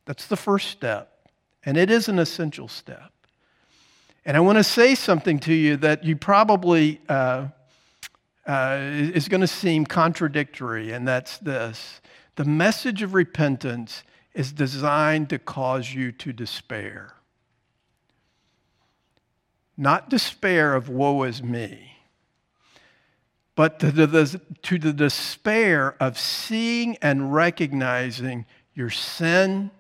That's 0.05 0.27
the 0.27 0.37
first 0.37 0.69
step, 0.69 1.31
and 1.65 1.77
it 1.77 1.93
is 1.93 2.09
an 2.09 2.19
essential 2.19 2.67
step. 2.67 3.13
And 4.27 4.37
I 4.37 4.41
want 4.41 4.59
to 4.59 4.65
say 4.65 4.97
something 4.97 5.39
to 5.41 5.55
you 5.55 5.77
that 5.77 6.03
you 6.03 6.17
probably 6.17 7.01
uh, 7.09 7.47
uh, 8.45 8.79
is 8.81 9.29
going 9.29 9.41
to 9.41 9.47
seem 9.47 9.87
contradictory, 9.87 10.91
and 10.91 11.07
that's 11.07 11.39
this 11.39 12.01
the 12.35 12.45
message 12.45 13.03
of 13.03 13.15
repentance 13.15 14.03
is 14.35 14.51
designed 14.53 15.31
to 15.31 15.39
cause 15.39 15.95
you 15.95 16.11
to 16.11 16.33
despair. 16.33 17.15
Not 19.77 20.11
despair 20.11 20.75
of 20.75 20.89
woe 20.89 21.23
is 21.23 21.41
me, 21.41 21.93
but 23.55 23.79
to 23.79 23.93
the, 23.93 24.41
to 24.63 24.79
the 24.79 24.93
despair 24.93 25.97
of 26.01 26.19
seeing 26.19 26.97
and 27.01 27.33
recognizing 27.33 28.45
your 28.75 28.91
sin 28.91 29.71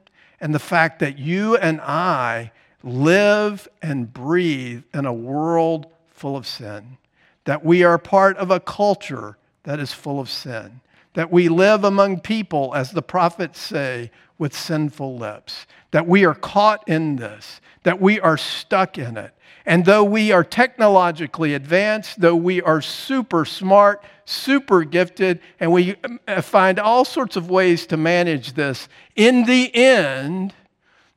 and 0.40 0.54
the 0.54 0.60
fact 0.60 1.00
that 1.00 1.18
you 1.18 1.56
and 1.56 1.80
I 1.80 2.52
live 2.86 3.66
and 3.82 4.12
breathe 4.12 4.84
in 4.94 5.04
a 5.04 5.12
world 5.12 5.86
full 6.08 6.36
of 6.36 6.46
sin, 6.46 6.96
that 7.44 7.64
we 7.64 7.82
are 7.82 7.98
part 7.98 8.36
of 8.36 8.50
a 8.50 8.60
culture 8.60 9.36
that 9.64 9.80
is 9.80 9.92
full 9.92 10.20
of 10.20 10.30
sin, 10.30 10.80
that 11.14 11.32
we 11.32 11.48
live 11.48 11.82
among 11.82 12.20
people, 12.20 12.72
as 12.74 12.92
the 12.92 13.02
prophets 13.02 13.58
say, 13.58 14.10
with 14.38 14.54
sinful 14.54 15.16
lips, 15.16 15.66
that 15.90 16.06
we 16.06 16.24
are 16.24 16.34
caught 16.34 16.86
in 16.88 17.16
this, 17.16 17.60
that 17.82 18.00
we 18.00 18.20
are 18.20 18.36
stuck 18.36 18.98
in 18.98 19.16
it. 19.16 19.32
And 19.64 19.84
though 19.84 20.04
we 20.04 20.30
are 20.30 20.44
technologically 20.44 21.54
advanced, 21.54 22.20
though 22.20 22.36
we 22.36 22.62
are 22.62 22.80
super 22.80 23.44
smart, 23.44 24.04
super 24.24 24.84
gifted, 24.84 25.40
and 25.58 25.72
we 25.72 25.96
find 26.40 26.78
all 26.78 27.04
sorts 27.04 27.34
of 27.34 27.50
ways 27.50 27.86
to 27.86 27.96
manage 27.96 28.52
this, 28.52 28.88
in 29.16 29.44
the 29.44 29.74
end, 29.74 30.54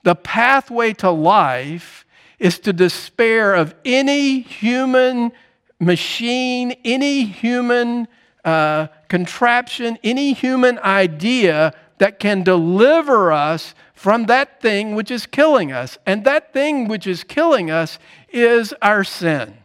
the 0.04 0.16
pathway 0.16 0.94
to 0.94 1.10
life 1.10 2.06
is 2.40 2.60
to 2.60 2.74
despair 2.74 3.54
of 3.54 3.76
any 3.84 4.40
human 4.40 5.32
machine, 5.80 6.74
any 6.86 7.26
human 7.26 8.08
uh, 8.46 8.88
contraption, 9.08 9.98
any 10.04 10.34
human 10.34 10.80
idea 10.80 11.74
that 11.98 12.20
can 12.20 12.44
deliver 12.44 13.32
us 13.32 13.76
from 13.94 14.28
that 14.28 14.62
thing 14.62 14.96
which 14.96 15.12
is 15.12 15.26
killing 15.26 15.72
us. 15.72 15.98
And 16.06 16.24
that 16.24 16.54
thing 16.54 16.88
which 16.88 17.06
is 17.06 17.24
killing 17.26 17.70
us 17.70 18.00
is 18.30 18.74
our 18.82 19.04
sin. 19.04 19.56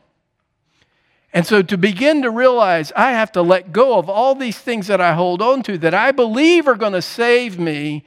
And 1.33 1.47
so 1.47 1.63
to 1.63 1.77
begin 1.77 2.23
to 2.23 2.31
realize 2.31 2.93
I 2.95 3.13
have 3.13 3.33
to 3.33 3.43
let 3.43 3.73
go 3.73 3.99
of 3.99 4.09
all 4.09 4.35
these 4.35 4.59
things 4.59 4.87
that 4.87 5.01
I 5.01 5.15
hold 5.15 5.43
on 5.43 5.63
to 5.65 5.79
that 5.79 5.95
I 5.95 6.13
believe 6.13 6.69
are 6.69 6.77
going 6.77 6.93
to 6.93 7.03
save 7.03 7.59
me 7.59 8.05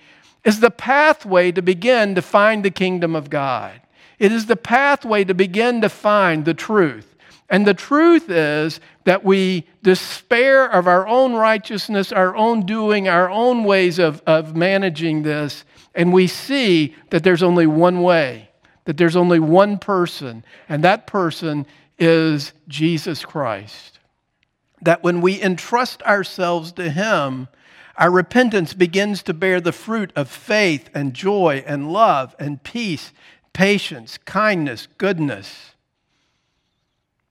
is 0.48 0.62
the 0.62 0.72
pathway 0.72 1.52
to 1.52 1.62
begin 1.62 2.16
to 2.16 2.22
find 2.22 2.64
the 2.64 2.72
kingdom 2.72 3.18
of 3.18 3.30
God. 3.30 3.82
It 4.18 4.32
is 4.32 4.46
the 4.46 4.56
pathway 4.56 5.26
to 5.26 5.34
begin 5.34 5.82
to 5.82 5.90
find 5.90 6.46
the 6.46 6.54
truth. 6.54 7.16
And 7.50 7.68
the 7.68 7.74
truth 7.74 8.30
is 8.30 8.80
that 9.04 9.26
we 9.26 9.68
despair 9.84 10.66
of 10.66 10.88
our 10.88 11.06
own 11.06 11.34
righteousness, 11.34 12.14
our 12.14 12.34
own 12.34 12.66
doing, 12.66 13.10
our 13.10 13.30
own 13.30 13.66
ways 13.66 14.00
of, 14.00 14.22
of 14.26 14.56
managing 14.56 15.24
this, 15.24 15.66
and 15.94 16.14
we 16.14 16.28
see 16.28 16.96
that 17.10 17.26
there's 17.26 17.44
only 17.44 17.68
one 17.68 18.02
way, 18.02 18.50
that 18.86 18.96
there's 18.96 19.18
only 19.18 19.40
one 19.40 19.78
person, 19.78 20.46
and 20.70 20.82
that 20.82 21.08
person 21.08 21.66
is 22.00 22.54
Jesus 22.70 23.26
Christ. 23.26 24.00
That 24.82 25.04
when 25.04 25.20
we 25.20 25.42
entrust 25.42 26.04
ourselves 26.04 26.72
to 26.74 26.90
Him, 26.90 27.50
our 27.98 28.12
repentance 28.12 28.74
begins 28.74 29.24
to 29.24 29.34
bear 29.34 29.60
the 29.60 29.72
fruit 29.72 30.12
of 30.16 30.30
faith 30.30 30.90
and 30.94 31.14
joy 31.14 31.64
and 31.66 31.92
love 31.92 32.36
and 32.38 32.62
peace, 32.62 33.12
patience, 33.54 34.20
kindness, 34.20 34.88
goodness, 34.98 35.74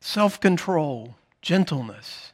self 0.00 0.40
control, 0.40 1.14
gentleness. 1.40 2.25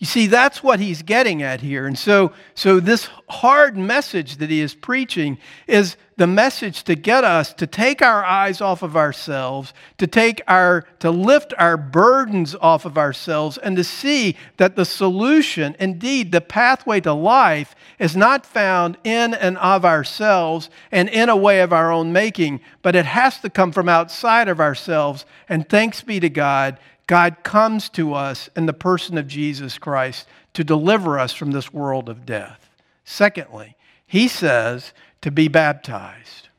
You 0.00 0.06
see, 0.06 0.28
that's 0.28 0.62
what 0.62 0.80
he's 0.80 1.02
getting 1.02 1.42
at 1.42 1.60
here. 1.60 1.86
And 1.86 1.98
so, 1.98 2.32
so 2.54 2.80
this 2.80 3.10
hard 3.28 3.76
message 3.76 4.38
that 4.38 4.48
he 4.48 4.62
is 4.62 4.74
preaching 4.74 5.36
is 5.66 5.98
the 6.16 6.26
message 6.26 6.84
to 6.84 6.94
get 6.94 7.22
us 7.22 7.52
to 7.54 7.66
take 7.66 8.00
our 8.00 8.24
eyes 8.24 8.62
off 8.62 8.82
of 8.82 8.96
ourselves, 8.96 9.74
to 9.98 10.06
take 10.06 10.40
our, 10.48 10.86
to 11.00 11.10
lift 11.10 11.52
our 11.58 11.76
burdens 11.76 12.54
off 12.62 12.86
of 12.86 12.96
ourselves, 12.96 13.58
and 13.58 13.76
to 13.76 13.84
see 13.84 14.36
that 14.56 14.74
the 14.74 14.86
solution, 14.86 15.76
indeed, 15.78 16.32
the 16.32 16.40
pathway 16.40 17.00
to 17.00 17.12
life, 17.12 17.74
is 17.98 18.16
not 18.16 18.46
found 18.46 18.96
in 19.04 19.34
and 19.34 19.58
of 19.58 19.84
ourselves 19.84 20.70
and 20.90 21.10
in 21.10 21.28
a 21.28 21.36
way 21.36 21.60
of 21.60 21.74
our 21.74 21.92
own 21.92 22.10
making, 22.10 22.60
but 22.80 22.96
it 22.96 23.04
has 23.04 23.38
to 23.40 23.50
come 23.50 23.70
from 23.70 23.88
outside 23.88 24.48
of 24.48 24.60
ourselves. 24.60 25.26
And 25.46 25.68
thanks 25.68 26.00
be 26.00 26.20
to 26.20 26.30
God, 26.30 26.78
God 27.10 27.42
comes 27.42 27.88
to 27.88 28.14
us 28.14 28.48
in 28.54 28.66
the 28.66 28.72
person 28.72 29.18
of 29.18 29.26
Jesus 29.26 29.78
Christ 29.78 30.28
to 30.54 30.62
deliver 30.62 31.18
us 31.18 31.32
from 31.32 31.50
this 31.50 31.72
world 31.72 32.08
of 32.08 32.24
death. 32.24 32.70
Secondly, 33.02 33.74
he 34.06 34.28
says 34.28 34.92
to 35.20 35.32
be 35.32 35.48
baptized. 35.48 36.50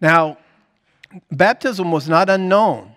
Now, 0.00 0.38
baptism 1.30 1.92
was 1.92 2.08
not 2.08 2.30
unknown. 2.30 2.92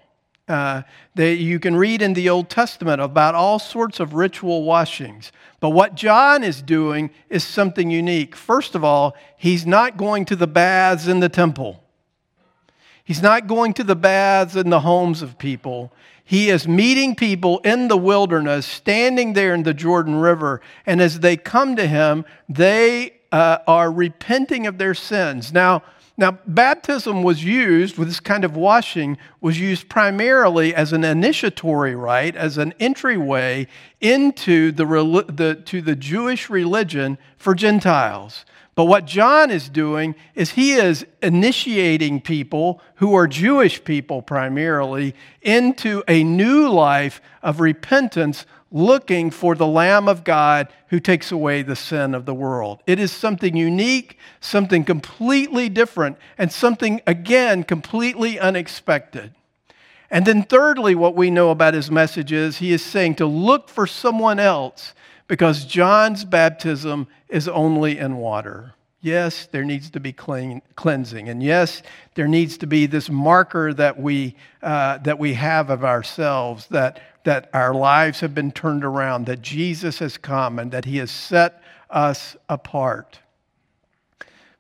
Uh, 0.48 0.84
you 1.18 1.60
can 1.60 1.76
read 1.76 2.02
in 2.02 2.14
the 2.14 2.30
Old 2.30 2.50
Testament 2.50 3.02
about 3.02 3.36
all 3.36 3.60
sorts 3.60 4.00
of 4.00 4.14
ritual 4.14 4.64
washings. 4.64 5.34
But 5.60 5.72
what 5.72 5.96
John 5.96 6.46
is 6.46 6.62
doing 6.62 7.10
is 7.30 7.44
something 7.44 7.92
unique. 7.92 8.38
First 8.38 8.74
of 8.74 8.86
all, 8.86 9.18
he's 9.36 9.66
not 9.66 9.98
going 9.98 10.24
to 10.26 10.38
the 10.38 10.48
baths 10.48 11.08
in 11.08 11.20
the 11.20 11.28
temple. 11.28 11.81
He's 13.04 13.22
not 13.22 13.48
going 13.48 13.74
to 13.76 13.84
the 13.84 13.96
baths 13.96 14.56
in 14.56 14.70
the 14.70 14.82
homes 14.82 15.22
of 15.22 15.38
people. 15.38 15.92
He 16.24 16.50
is 16.50 16.68
meeting 16.68 17.16
people 17.16 17.60
in 17.60 17.88
the 17.88 17.98
wilderness, 17.98 18.66
standing 18.66 19.34
there 19.34 19.54
in 19.54 19.64
the 19.64 19.74
Jordan 19.74 20.16
River. 20.16 20.62
And 20.86 21.02
as 21.02 21.20
they 21.20 21.36
come 21.36 21.76
to 21.76 21.88
him, 21.88 22.26
they 22.48 23.14
uh, 23.32 23.58
are 23.68 23.92
repenting 23.92 24.68
of 24.68 24.78
their 24.78 24.94
sins. 24.94 25.52
Now, 25.52 25.84
now, 26.18 26.38
baptism 26.46 27.24
was 27.24 27.44
used, 27.44 27.98
with 27.98 28.08
this 28.08 28.20
kind 28.20 28.44
of 28.44 28.56
washing, 28.56 29.18
was 29.40 29.60
used 29.60 29.90
primarily 29.90 30.76
as 30.76 30.94
an 30.94 31.04
initiatory 31.04 31.96
rite, 31.96 32.36
as 32.36 32.58
an 32.58 32.74
entryway 32.80 33.66
into 34.02 34.72
the, 34.72 34.86
the, 35.30 35.56
to 35.66 35.82
the 35.82 35.96
Jewish 35.96 36.50
religion 36.50 37.18
for 37.38 37.56
Gentiles. 37.56 38.46
But 38.74 38.86
what 38.86 39.06
John 39.06 39.52
is 39.52 39.68
doing 39.68 40.16
is 40.34 40.52
he 40.52 40.74
is 40.74 41.06
initiating 41.22 42.22
people 42.22 42.82
who 42.96 43.14
are 43.16 43.28
Jewish 43.28 43.84
people 43.84 44.22
primarily 44.22 45.14
into 45.42 46.04
a 46.08 46.24
new 46.24 46.70
life 46.70 47.22
of 47.44 47.60
repentance, 47.60 48.46
looking 48.72 49.30
for 49.30 49.56
the 49.56 49.68
Lamb 49.68 50.08
of 50.08 50.24
God 50.24 50.70
who 50.88 51.02
takes 51.02 51.34
away 51.34 51.62
the 51.62 51.76
sin 51.76 52.16
of 52.16 52.26
the 52.26 52.34
world. 52.34 52.82
It 52.88 52.98
is 52.98 53.12
something 53.12 53.58
unique, 53.58 54.18
something 54.40 54.86
completely 54.86 55.68
different, 55.68 56.18
and 56.38 56.50
something, 56.50 57.02
again, 57.06 57.66
completely 57.66 58.40
unexpected. 58.40 59.34
And 60.10 60.26
then, 60.26 60.44
thirdly, 60.44 60.96
what 60.96 61.16
we 61.16 61.30
know 61.30 61.52
about 61.52 61.74
his 61.74 61.92
message 61.92 62.32
is 62.32 62.58
he 62.58 62.72
is 62.72 62.84
saying 62.84 63.16
to 63.16 63.26
look 63.26 63.68
for 63.68 63.86
someone 63.86 64.40
else 64.40 64.94
because 65.32 65.64
John's 65.64 66.26
baptism 66.26 67.08
is 67.30 67.48
only 67.48 67.98
in 67.98 68.18
water. 68.18 68.74
Yes, 69.00 69.48
there 69.50 69.64
needs 69.64 69.90
to 69.92 70.02
be 70.02 70.12
clean, 70.12 70.62
cleansing. 70.76 71.30
And 71.30 71.42
yes, 71.42 71.84
there 72.16 72.28
needs 72.28 72.58
to 72.58 72.68
be 72.68 72.86
this 72.86 73.10
marker 73.10 73.74
that 73.76 73.98
we, 73.98 74.36
uh, 74.62 74.98
that 74.98 75.20
we 75.20 75.36
have 75.36 75.70
of 75.70 75.86
ourselves, 75.86 76.68
that, 76.68 77.00
that 77.24 77.50
our 77.54 77.74
lives 77.74 78.20
have 78.20 78.36
been 78.36 78.52
turned 78.52 78.84
around, 78.84 79.26
that 79.28 79.42
Jesus 79.42 80.00
has 80.00 80.18
come 80.18 80.60
and 80.60 80.70
that 80.74 80.84
he 80.84 80.98
has 80.98 81.10
set 81.10 81.64
us 81.90 82.36
apart. 82.50 83.20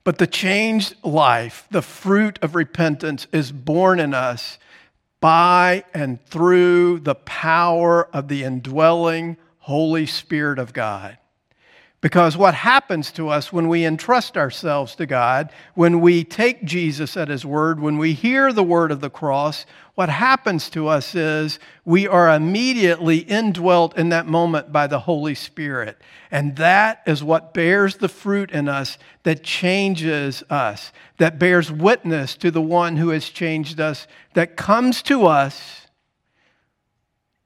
But 0.05 0.19
the 0.19 0.27
changed 0.27 0.95
life, 1.03 1.67
the 1.69 1.81
fruit 1.81 2.39
of 2.41 2.55
repentance, 2.55 3.27
is 3.33 3.51
born 3.51 3.99
in 3.99 4.13
us 4.13 4.57
by 5.19 5.83
and 5.93 6.25
through 6.27 6.99
the 7.01 7.15
power 7.15 8.07
of 8.15 8.29
the 8.29 8.45
indwelling 8.45 9.35
Holy 9.71 10.05
Spirit 10.05 10.59
of 10.59 10.73
God. 10.73 11.17
Because 12.01 12.35
what 12.35 12.55
happens 12.55 13.09
to 13.13 13.29
us 13.29 13.53
when 13.53 13.69
we 13.69 13.85
entrust 13.85 14.35
ourselves 14.35 14.95
to 14.95 15.05
God, 15.05 15.49
when 15.75 16.01
we 16.01 16.25
take 16.25 16.65
Jesus 16.65 17.15
at 17.15 17.29
His 17.29 17.45
word, 17.45 17.79
when 17.79 17.97
we 17.97 18.13
hear 18.13 18.51
the 18.51 18.63
word 18.63 18.91
of 18.91 18.99
the 18.99 19.09
cross, 19.09 19.65
what 19.95 20.09
happens 20.09 20.69
to 20.71 20.89
us 20.89 21.15
is 21.15 21.57
we 21.85 22.05
are 22.07 22.35
immediately 22.35 23.19
indwelt 23.19 23.97
in 23.97 24.09
that 24.09 24.27
moment 24.27 24.73
by 24.73 24.87
the 24.87 24.99
Holy 24.99 25.35
Spirit. 25.35 26.01
And 26.29 26.57
that 26.57 27.01
is 27.07 27.23
what 27.23 27.53
bears 27.53 27.95
the 27.95 28.09
fruit 28.09 28.51
in 28.51 28.67
us 28.67 28.97
that 29.23 29.41
changes 29.41 30.43
us, 30.49 30.91
that 31.17 31.39
bears 31.39 31.71
witness 31.71 32.35
to 32.37 32.51
the 32.51 32.61
one 32.61 32.97
who 32.97 33.09
has 33.09 33.29
changed 33.29 33.79
us, 33.79 34.05
that 34.33 34.57
comes 34.57 35.01
to 35.03 35.27
us 35.27 35.87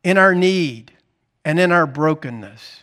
in 0.01 0.17
our 0.17 0.33
need 0.33 0.94
and 1.45 1.59
in 1.59 1.71
our 1.71 1.85
brokenness. 1.85 2.81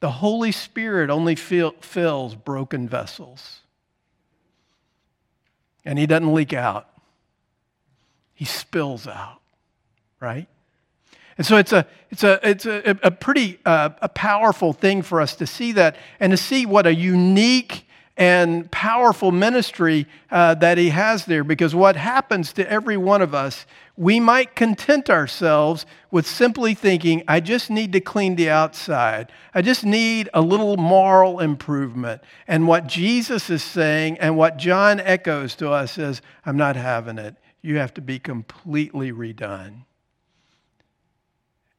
The 0.00 0.10
Holy 0.10 0.52
Spirit 0.52 1.08
only 1.08 1.34
fill, 1.34 1.72
fills 1.80 2.34
broken 2.34 2.86
vessels. 2.86 3.60
And 5.84 5.98
He 5.98 6.06
doesn't 6.06 6.32
leak 6.32 6.52
out, 6.52 6.88
He 8.34 8.44
spills 8.44 9.08
out, 9.08 9.40
right? 10.20 10.46
And 11.36 11.44
so 11.44 11.56
it's 11.56 11.72
a, 11.72 11.84
it's 12.10 12.22
a, 12.22 12.48
it's 12.48 12.66
a, 12.66 12.96
a 13.02 13.10
pretty 13.10 13.58
uh, 13.64 13.90
a 14.00 14.08
powerful 14.08 14.72
thing 14.72 15.02
for 15.02 15.20
us 15.20 15.34
to 15.36 15.46
see 15.48 15.72
that 15.72 15.96
and 16.20 16.30
to 16.30 16.36
see 16.36 16.64
what 16.64 16.86
a 16.86 16.94
unique 16.94 17.88
and 18.16 18.70
powerful 18.70 19.32
ministry 19.32 20.06
uh, 20.30 20.54
that 20.54 20.78
he 20.78 20.90
has 20.90 21.24
there. 21.24 21.42
Because 21.42 21.74
what 21.74 21.96
happens 21.96 22.52
to 22.52 22.70
every 22.70 22.96
one 22.96 23.22
of 23.22 23.34
us, 23.34 23.66
we 23.96 24.20
might 24.20 24.54
content 24.54 25.10
ourselves 25.10 25.84
with 26.10 26.26
simply 26.26 26.74
thinking, 26.74 27.24
I 27.26 27.40
just 27.40 27.70
need 27.70 27.92
to 27.92 28.00
clean 28.00 28.36
the 28.36 28.50
outside. 28.50 29.32
I 29.52 29.62
just 29.62 29.84
need 29.84 30.28
a 30.32 30.40
little 30.40 30.76
moral 30.76 31.40
improvement. 31.40 32.22
And 32.46 32.68
what 32.68 32.86
Jesus 32.86 33.50
is 33.50 33.64
saying 33.64 34.18
and 34.18 34.36
what 34.36 34.58
John 34.58 35.00
echoes 35.00 35.56
to 35.56 35.70
us 35.70 35.98
is, 35.98 36.22
I'm 36.46 36.56
not 36.56 36.76
having 36.76 37.18
it. 37.18 37.34
You 37.62 37.78
have 37.78 37.94
to 37.94 38.00
be 38.00 38.18
completely 38.18 39.10
redone. 39.10 39.84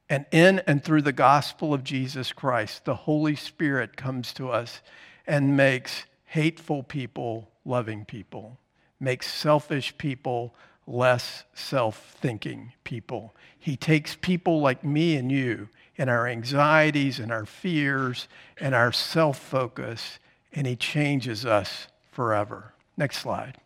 And 0.10 0.26
in 0.32 0.60
and 0.67 0.84
through 0.84 1.02
the 1.02 1.13
gospel 1.13 1.74
of 1.74 1.84
Jesus 1.84 2.32
Christ, 2.32 2.86
the 2.86 2.95
Holy 2.95 3.36
Spirit 3.36 3.98
comes 3.98 4.34
to 4.34 4.50
us 4.50 4.82
and 5.26 5.58
makes 5.58 6.06
hateful 6.26 6.84
people 6.84 7.50
loving 7.64 8.06
people, 8.06 8.60
makes 9.00 9.32
selfish 9.32 9.98
people 9.98 10.54
less 10.88 11.44
self 11.54 12.16
thinking 12.20 12.74
people. 12.84 13.36
He 13.58 13.76
takes 13.76 14.16
people 14.16 14.62
like 14.62 14.84
me 14.84 15.16
and 15.16 15.32
you 15.32 15.70
and 15.98 16.10
our 16.10 16.28
anxieties 16.28 17.20
and 17.20 17.32
our 17.32 17.46
fears 17.46 18.28
and 18.60 18.76
our 18.76 18.92
self 18.92 19.40
focus, 19.40 20.20
and 20.54 20.68
He 20.68 20.76
changes 20.76 21.46
us 21.46 21.88
forever. 22.12 22.74
Next 22.98 23.18
slide. 23.18 23.58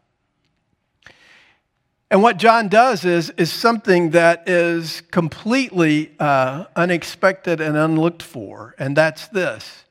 And 2.12 2.24
what 2.24 2.38
John 2.38 2.70
does 2.70 3.06
is, 3.06 3.30
is 3.32 3.52
something 3.52 4.12
that 4.12 4.50
is 4.50 5.02
completely 5.12 6.12
uh, 6.20 6.66
unexpected 6.76 7.62
and 7.62 7.78
unlooked 7.78 8.24
for, 8.24 8.74
and 8.80 8.96
that's 8.96 9.28
this 9.28 9.84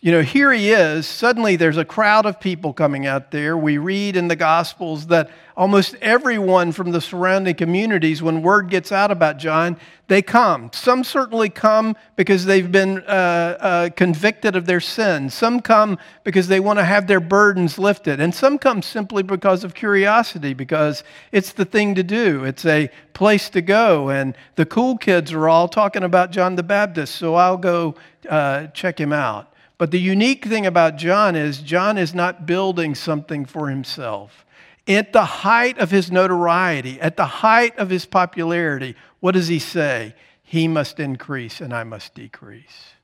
you 0.00 0.12
know, 0.12 0.22
here 0.22 0.52
he 0.52 0.70
is. 0.70 1.08
Suddenly 1.08 1.56
there's 1.56 1.76
a 1.76 1.84
crowd 1.84 2.24
of 2.24 2.38
people 2.38 2.72
coming 2.72 3.04
out 3.04 3.32
there. 3.32 3.56
We 3.56 3.78
read 3.78 4.14
in 4.14 4.28
the 4.28 4.36
Gospels 4.36 5.08
that 5.08 5.28
almost 5.56 5.96
everyone 5.96 6.70
from 6.70 6.92
the 6.92 7.00
surrounding 7.00 7.56
communities, 7.56 8.22
when 8.22 8.40
word 8.40 8.70
gets 8.70 8.92
out 8.92 9.10
about 9.10 9.38
John, 9.38 9.76
they 10.06 10.22
come. 10.22 10.70
Some 10.72 11.02
certainly 11.02 11.48
come 11.48 11.96
because 12.14 12.44
they've 12.44 12.70
been 12.70 12.98
uh, 12.98 13.56
uh, 13.60 13.90
convicted 13.90 14.54
of 14.54 14.66
their 14.66 14.78
sins. 14.78 15.34
Some 15.34 15.60
come 15.60 15.98
because 16.22 16.46
they 16.46 16.60
want 16.60 16.78
to 16.78 16.84
have 16.84 17.08
their 17.08 17.18
burdens 17.18 17.76
lifted. 17.76 18.20
And 18.20 18.32
some 18.32 18.56
come 18.56 18.82
simply 18.82 19.24
because 19.24 19.64
of 19.64 19.74
curiosity, 19.74 20.54
because 20.54 21.02
it's 21.32 21.52
the 21.52 21.64
thing 21.64 21.96
to 21.96 22.04
do. 22.04 22.44
It's 22.44 22.64
a 22.64 22.88
place 23.14 23.50
to 23.50 23.60
go. 23.60 24.10
And 24.10 24.36
the 24.54 24.64
cool 24.64 24.96
kids 24.96 25.32
are 25.32 25.48
all 25.48 25.66
talking 25.66 26.04
about 26.04 26.30
John 26.30 26.54
the 26.54 26.62
Baptist, 26.62 27.16
so 27.16 27.34
I'll 27.34 27.56
go 27.56 27.96
uh, 28.28 28.68
check 28.68 29.00
him 29.00 29.12
out. 29.12 29.47
But 29.78 29.92
the 29.92 30.00
unique 30.00 30.44
thing 30.44 30.66
about 30.66 30.96
John 30.96 31.36
is 31.36 31.62
John 31.62 31.96
is 31.96 32.12
not 32.12 32.46
building 32.46 32.96
something 32.96 33.44
for 33.46 33.70
himself. 33.70 34.44
At 34.88 35.12
the 35.12 35.24
height 35.24 35.78
of 35.78 35.90
his 35.92 36.10
notoriety, 36.10 37.00
at 37.00 37.16
the 37.16 37.26
height 37.26 37.78
of 37.78 37.88
his 37.88 38.04
popularity, 38.04 38.96
what 39.20 39.32
does 39.32 39.48
he 39.48 39.60
say? 39.60 40.14
He 40.42 40.66
must 40.66 40.98
increase 40.98 41.60
and 41.60 41.72
I 41.72 41.84
must 41.84 42.14
decrease. 42.14 42.94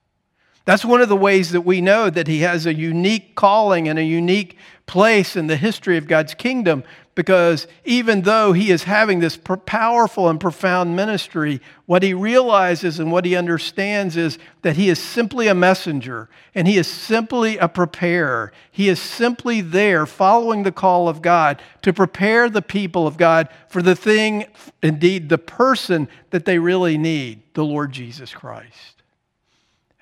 That's 0.64 0.84
one 0.84 1.02
of 1.02 1.10
the 1.10 1.16
ways 1.16 1.52
that 1.52 1.60
we 1.60 1.80
know 1.80 2.08
that 2.08 2.26
he 2.26 2.40
has 2.40 2.64
a 2.64 2.74
unique 2.74 3.34
calling 3.34 3.86
and 3.86 3.98
a 3.98 4.04
unique 4.04 4.56
place 4.86 5.36
in 5.36 5.46
the 5.46 5.56
history 5.56 5.96
of 5.96 6.06
God's 6.06 6.34
kingdom 6.34 6.84
because 7.14 7.68
even 7.84 8.22
though 8.22 8.52
he 8.52 8.70
is 8.70 8.84
having 8.84 9.20
this 9.20 9.38
powerful 9.66 10.28
and 10.28 10.40
profound 10.40 10.96
ministry, 10.96 11.60
what 11.86 12.02
he 12.02 12.12
realizes 12.12 12.98
and 12.98 13.12
what 13.12 13.24
he 13.24 13.36
understands 13.36 14.16
is 14.16 14.38
that 14.62 14.76
he 14.76 14.88
is 14.88 14.98
simply 14.98 15.46
a 15.46 15.54
messenger 15.54 16.28
and 16.54 16.66
he 16.66 16.76
is 16.76 16.88
simply 16.88 17.56
a 17.58 17.68
preparer. 17.68 18.52
He 18.70 18.88
is 18.88 19.00
simply 19.00 19.60
there 19.60 20.06
following 20.06 20.64
the 20.64 20.72
call 20.72 21.08
of 21.08 21.22
God 21.22 21.62
to 21.82 21.92
prepare 21.92 22.48
the 22.48 22.62
people 22.62 23.06
of 23.06 23.16
God 23.16 23.48
for 23.68 23.80
the 23.80 23.94
thing, 23.94 24.46
indeed, 24.82 25.28
the 25.28 25.38
person 25.38 26.08
that 26.30 26.44
they 26.44 26.58
really 26.58 26.98
need 26.98 27.42
the 27.54 27.64
Lord 27.64 27.92
Jesus 27.92 28.34
Christ. 28.34 28.93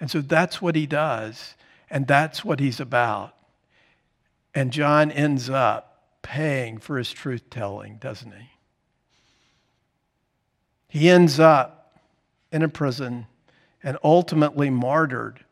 And 0.02 0.10
so 0.10 0.20
that's 0.20 0.60
what 0.60 0.74
he 0.74 0.84
does, 0.84 1.54
and 1.88 2.08
that's 2.08 2.44
what 2.44 2.58
he's 2.58 2.80
about. 2.80 3.36
And 4.52 4.72
John 4.72 5.12
ends 5.12 5.48
up 5.48 6.16
paying 6.22 6.78
for 6.78 6.98
his 6.98 7.12
truth 7.12 7.48
telling, 7.50 7.98
doesn't 7.98 8.32
he? 8.32 8.48
He 10.88 11.08
ends 11.08 11.38
up 11.38 12.00
in 12.50 12.64
a 12.64 12.68
prison 12.68 13.28
and 13.80 13.96
ultimately 14.02 14.70
martyred 14.70 15.44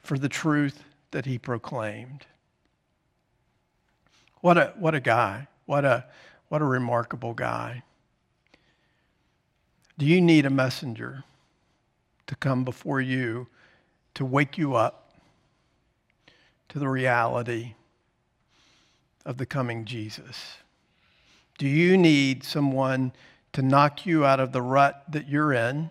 for 0.00 0.18
the 0.18 0.28
truth 0.28 0.84
that 1.12 1.24
he 1.24 1.38
proclaimed. 1.38 2.26
What 4.42 4.58
a, 4.58 4.74
what 4.76 4.94
a 4.94 5.00
guy. 5.00 5.48
What 5.64 5.86
a, 5.86 6.04
what 6.48 6.60
a 6.60 6.66
remarkable 6.66 7.32
guy. 7.32 7.84
Do 9.96 10.04
you 10.04 10.20
need 10.20 10.44
a 10.44 10.50
messenger 10.50 11.24
to 12.26 12.36
come 12.36 12.64
before 12.64 13.00
you 13.00 13.46
to 14.14 14.24
wake 14.24 14.56
you 14.56 14.74
up 14.74 15.12
to 16.68 16.78
the 16.78 16.88
reality 16.88 17.74
of 19.24 19.38
the 19.38 19.46
coming 19.46 19.84
Jesus? 19.84 20.58
Do 21.58 21.68
you 21.68 21.96
need 21.96 22.42
someone 22.42 23.12
to 23.52 23.62
knock 23.62 24.04
you 24.06 24.24
out 24.24 24.40
of 24.40 24.52
the 24.52 24.62
rut 24.62 25.04
that 25.08 25.28
you're 25.28 25.52
in, 25.52 25.90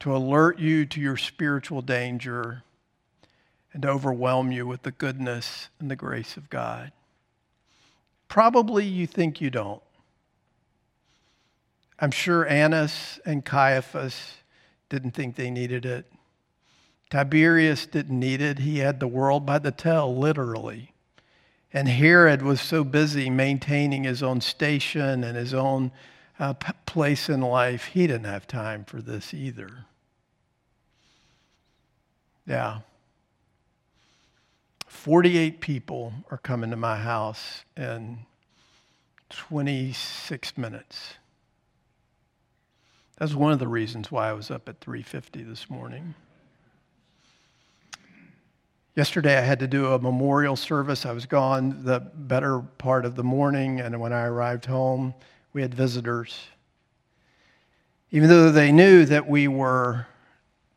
to 0.00 0.14
alert 0.14 0.58
you 0.58 0.84
to 0.86 1.00
your 1.00 1.16
spiritual 1.16 1.82
danger, 1.82 2.62
and 3.72 3.82
to 3.82 3.88
overwhelm 3.88 4.52
you 4.52 4.66
with 4.66 4.82
the 4.82 4.90
goodness 4.90 5.68
and 5.78 5.90
the 5.90 5.96
grace 5.96 6.36
of 6.36 6.50
God? 6.50 6.92
Probably 8.28 8.84
you 8.84 9.06
think 9.06 9.40
you 9.40 9.50
don't. 9.50 9.82
I'm 12.00 12.10
sure 12.10 12.46
Annas 12.48 13.20
and 13.24 13.44
Caiaphas 13.44 14.38
didn't 14.88 15.12
think 15.12 15.36
they 15.36 15.50
needed 15.50 15.86
it. 15.86 16.06
Tiberius 17.14 17.86
didn't 17.86 18.18
need 18.18 18.40
it. 18.40 18.58
He 18.58 18.78
had 18.78 18.98
the 18.98 19.06
world 19.06 19.46
by 19.46 19.60
the 19.60 19.70
tail, 19.70 20.16
literally. 20.16 20.90
And 21.72 21.86
Herod 21.86 22.42
was 22.42 22.60
so 22.60 22.82
busy 22.82 23.30
maintaining 23.30 24.02
his 24.02 24.20
own 24.20 24.40
station 24.40 25.22
and 25.22 25.36
his 25.36 25.54
own 25.54 25.92
uh, 26.40 26.54
p- 26.54 26.72
place 26.86 27.28
in 27.28 27.40
life, 27.40 27.84
he 27.84 28.08
didn't 28.08 28.24
have 28.24 28.48
time 28.48 28.84
for 28.84 29.00
this 29.00 29.32
either. 29.32 29.84
Yeah. 32.48 32.80
48 34.88 35.60
people 35.60 36.12
are 36.32 36.38
coming 36.38 36.70
to 36.70 36.76
my 36.76 36.96
house 36.96 37.64
in 37.76 38.26
26 39.30 40.58
minutes. 40.58 41.14
That's 43.18 43.34
one 43.34 43.52
of 43.52 43.60
the 43.60 43.68
reasons 43.68 44.10
why 44.10 44.30
I 44.30 44.32
was 44.32 44.50
up 44.50 44.68
at 44.68 44.80
3:50 44.80 45.44
this 45.44 45.70
morning. 45.70 46.16
Yesterday, 48.96 49.36
I 49.36 49.40
had 49.40 49.58
to 49.58 49.66
do 49.66 49.92
a 49.92 49.98
memorial 49.98 50.54
service. 50.54 51.04
I 51.04 51.10
was 51.10 51.26
gone 51.26 51.82
the 51.84 51.98
better 51.98 52.60
part 52.60 53.04
of 53.04 53.16
the 53.16 53.24
morning, 53.24 53.80
and 53.80 53.98
when 54.00 54.12
I 54.12 54.22
arrived 54.26 54.66
home, 54.66 55.14
we 55.52 55.62
had 55.62 55.74
visitors. 55.74 56.46
Even 58.12 58.28
though 58.28 58.52
they 58.52 58.70
knew 58.70 59.04
that 59.06 59.28
we 59.28 59.48
were 59.48 60.06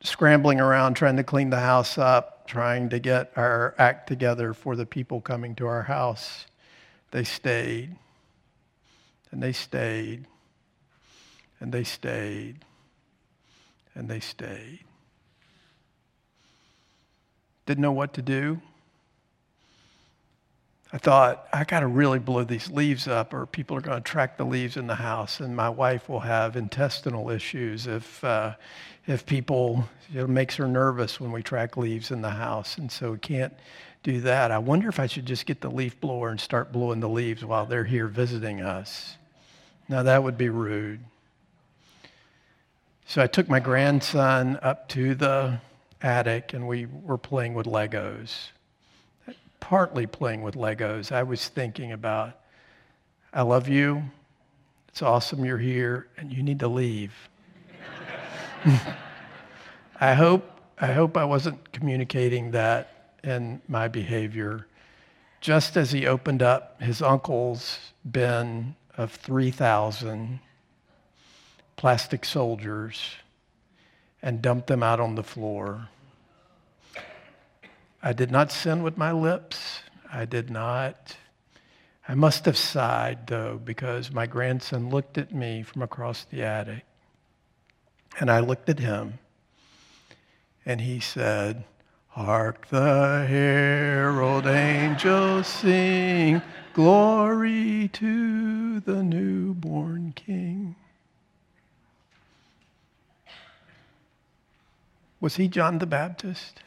scrambling 0.02 0.60
around 0.60 0.96
trying 0.96 1.18
to 1.18 1.24
clean 1.24 1.52
the 1.52 1.60
house 1.60 2.00
up, 2.00 2.48
trying 2.48 2.90
to 2.90 2.98
get 2.98 3.32
our 3.36 3.76
act 3.78 4.08
together 4.08 4.52
for 4.56 4.76
the 4.76 4.86
people 4.86 5.22
coming 5.22 5.54
to 5.54 5.68
our 5.68 5.84
house, 5.84 6.48
they 7.12 7.24
stayed. 7.24 7.96
And 9.30 9.44
they 9.44 9.52
stayed. 9.52 10.26
And 11.60 11.72
they 11.72 11.84
stayed. 11.84 12.66
And 13.94 14.10
they 14.10 14.20
stayed 14.20 14.88
didn't 17.68 17.82
know 17.82 17.92
what 17.92 18.14
to 18.16 18.24
do. 18.24 18.60
I 20.94 20.98
thought, 20.98 21.48
I 21.52 21.66
got 21.66 21.82
to 21.82 21.88
really 21.88 22.18
blow 22.18 22.46
these 22.46 22.72
leaves 22.72 23.10
up, 23.10 23.34
or 23.34 23.46
people 23.46 23.76
are 23.76 23.82
going 23.82 24.02
to 24.02 24.10
track 24.10 24.38
the 24.38 24.46
leaves 24.46 24.78
in 24.78 24.88
the 24.88 24.96
house, 24.96 25.42
and 25.42 25.54
my 25.54 25.70
wife 25.70 26.08
will 26.08 26.22
have 26.22 26.56
intestinal 26.56 27.30
issues 27.30 27.88
if, 27.88 28.24
uh, 28.24 28.54
if 29.06 29.26
people, 29.26 29.84
it 30.16 30.30
makes 30.30 30.56
her 30.56 30.66
nervous 30.66 31.20
when 31.20 31.34
we 31.34 31.44
track 31.44 31.76
leaves 31.76 32.10
in 32.10 32.22
the 32.22 32.30
house, 32.30 32.78
and 32.78 32.90
so 32.90 33.12
we 33.12 33.18
can't 33.18 33.54
do 34.02 34.22
that. 34.22 34.50
I 34.50 34.60
wonder 34.60 34.88
if 34.88 34.98
I 34.98 35.08
should 35.08 35.26
just 35.26 35.46
get 35.46 35.60
the 35.60 35.70
leaf 35.70 36.00
blower 36.00 36.30
and 36.30 36.40
start 36.40 36.72
blowing 36.72 37.02
the 37.02 37.10
leaves 37.10 37.44
while 37.44 37.66
they're 37.66 37.84
here 37.84 38.08
visiting 38.08 38.62
us. 38.62 39.18
Now, 39.90 40.04
that 40.04 40.24
would 40.24 40.38
be 40.38 40.48
rude. 40.48 41.02
So 43.08 43.22
I 43.22 43.28
took 43.28 43.50
my 43.50 43.60
grandson 43.60 44.58
up 44.62 44.88
to 44.90 45.16
the 45.16 45.60
attic 46.02 46.54
and 46.54 46.68
we 46.68 46.86
were 46.86 47.18
playing 47.18 47.54
with 47.54 47.66
Legos. 47.66 48.50
Partly 49.60 50.06
playing 50.06 50.44
with 50.44 50.56
Legos, 50.56 51.12
I 51.12 51.24
was 51.24 51.48
thinking 51.48 51.92
about, 51.92 52.40
I 53.34 53.42
love 53.42 53.68
you. 53.68 54.04
It's 54.88 55.02
awesome 55.02 55.44
you're 55.44 55.58
here, 55.58 56.08
and 56.18 56.32
you 56.32 56.42
need 56.42 56.60
to 56.60 56.68
leave. 56.68 57.14
I 60.00 60.14
hope 60.14 60.58
I 60.80 60.94
hope 60.94 61.18
I 61.18 61.26
wasn't 61.26 61.72
communicating 61.72 62.52
that 62.52 63.16
in 63.24 63.62
my 63.68 63.88
behavior. 63.88 64.68
Just 65.42 65.76
as 65.76 65.92
he 65.92 66.06
opened 66.06 66.44
up 66.44 66.80
his 66.82 67.02
uncle's 67.02 67.80
bin 68.12 68.76
of 68.96 69.12
3,000 69.12 70.40
plastic 71.76 72.26
soldiers 72.26 73.16
and 74.22 74.42
dumped 74.42 74.68
them 74.68 74.84
out 74.84 75.00
on 75.00 75.16
the 75.16 75.24
floor. 75.24 75.90
I 78.02 78.14
did 78.14 78.32
not 78.32 78.52
sin 78.52 78.84
with 78.84 78.98
my 78.98 79.12
lips. 79.12 79.82
I 80.12 80.26
did 80.26 80.50
not. 80.50 81.18
I 82.08 82.16
must 82.16 82.46
have 82.46 82.58
sighed, 82.58 83.28
though, 83.28 83.60
because 83.64 84.12
my 84.12 84.26
grandson 84.26 84.90
looked 84.90 85.18
at 85.18 85.34
me 85.34 85.64
from 85.64 85.82
across 85.82 86.24
the 86.24 86.44
attic. 86.44 86.86
And 88.20 88.32
I 88.32 88.40
looked 88.40 88.70
at 88.70 88.80
him. 88.80 89.20
And 90.66 90.82
he 90.82 91.00
said, 91.00 91.66
Hark 92.08 92.68
the 92.70 93.26
herald 93.28 94.48
angels 94.48 95.48
sing, 95.48 96.42
glory 96.74 97.90
to 97.94 98.80
the 98.80 99.04
newborn 99.04 100.14
king. 100.16 100.76
Was 105.28 105.36
he 105.36 105.50
John 105.50 105.80
the 105.80 105.86
Baptist? 105.86 106.62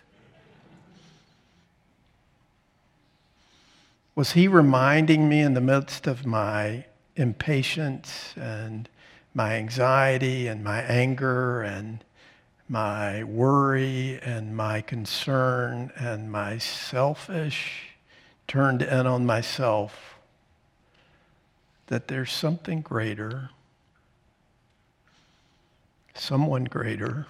Was 4.15 4.33
he 4.33 4.49
reminding 4.49 5.31
me 5.31 5.41
in 5.41 5.55
the 5.55 5.63
midst 5.63 6.07
of 6.07 6.27
my 6.27 6.85
impatience 7.17 8.35
and 8.37 8.87
my 9.33 9.55
anxiety 9.55 10.47
and 10.47 10.63
my 10.63 10.83
anger 10.83 11.63
and 11.63 12.05
my 12.69 13.25
worry 13.25 14.21
and 14.21 14.55
my 14.55 14.83
concern 14.83 15.91
and 15.97 16.31
my 16.31 16.59
selfish 16.59 17.95
turned 18.47 18.83
in 18.83 19.07
on 19.07 19.25
myself 19.25 20.19
that 21.87 22.09
there's 22.09 22.31
something 22.31 22.83
greater, 22.83 23.49
someone 26.13 26.65
greater 26.65 27.27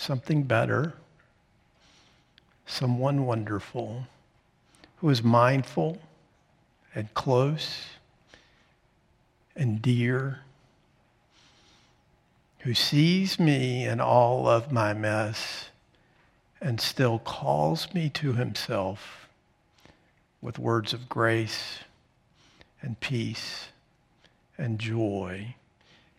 something 0.00 0.44
better, 0.44 0.94
someone 2.64 3.26
wonderful, 3.26 4.06
who 4.96 5.10
is 5.10 5.22
mindful 5.22 5.98
and 6.94 7.12
close 7.12 7.84
and 9.54 9.82
dear, 9.82 10.40
who 12.60 12.72
sees 12.72 13.38
me 13.38 13.84
in 13.84 14.00
all 14.00 14.48
of 14.48 14.72
my 14.72 14.94
mess 14.94 15.68
and 16.62 16.80
still 16.80 17.18
calls 17.18 17.92
me 17.92 18.08
to 18.08 18.32
himself 18.32 19.28
with 20.40 20.58
words 20.58 20.94
of 20.94 21.10
grace 21.10 21.80
and 22.80 22.98
peace 23.00 23.68
and 24.56 24.78
joy 24.78 25.54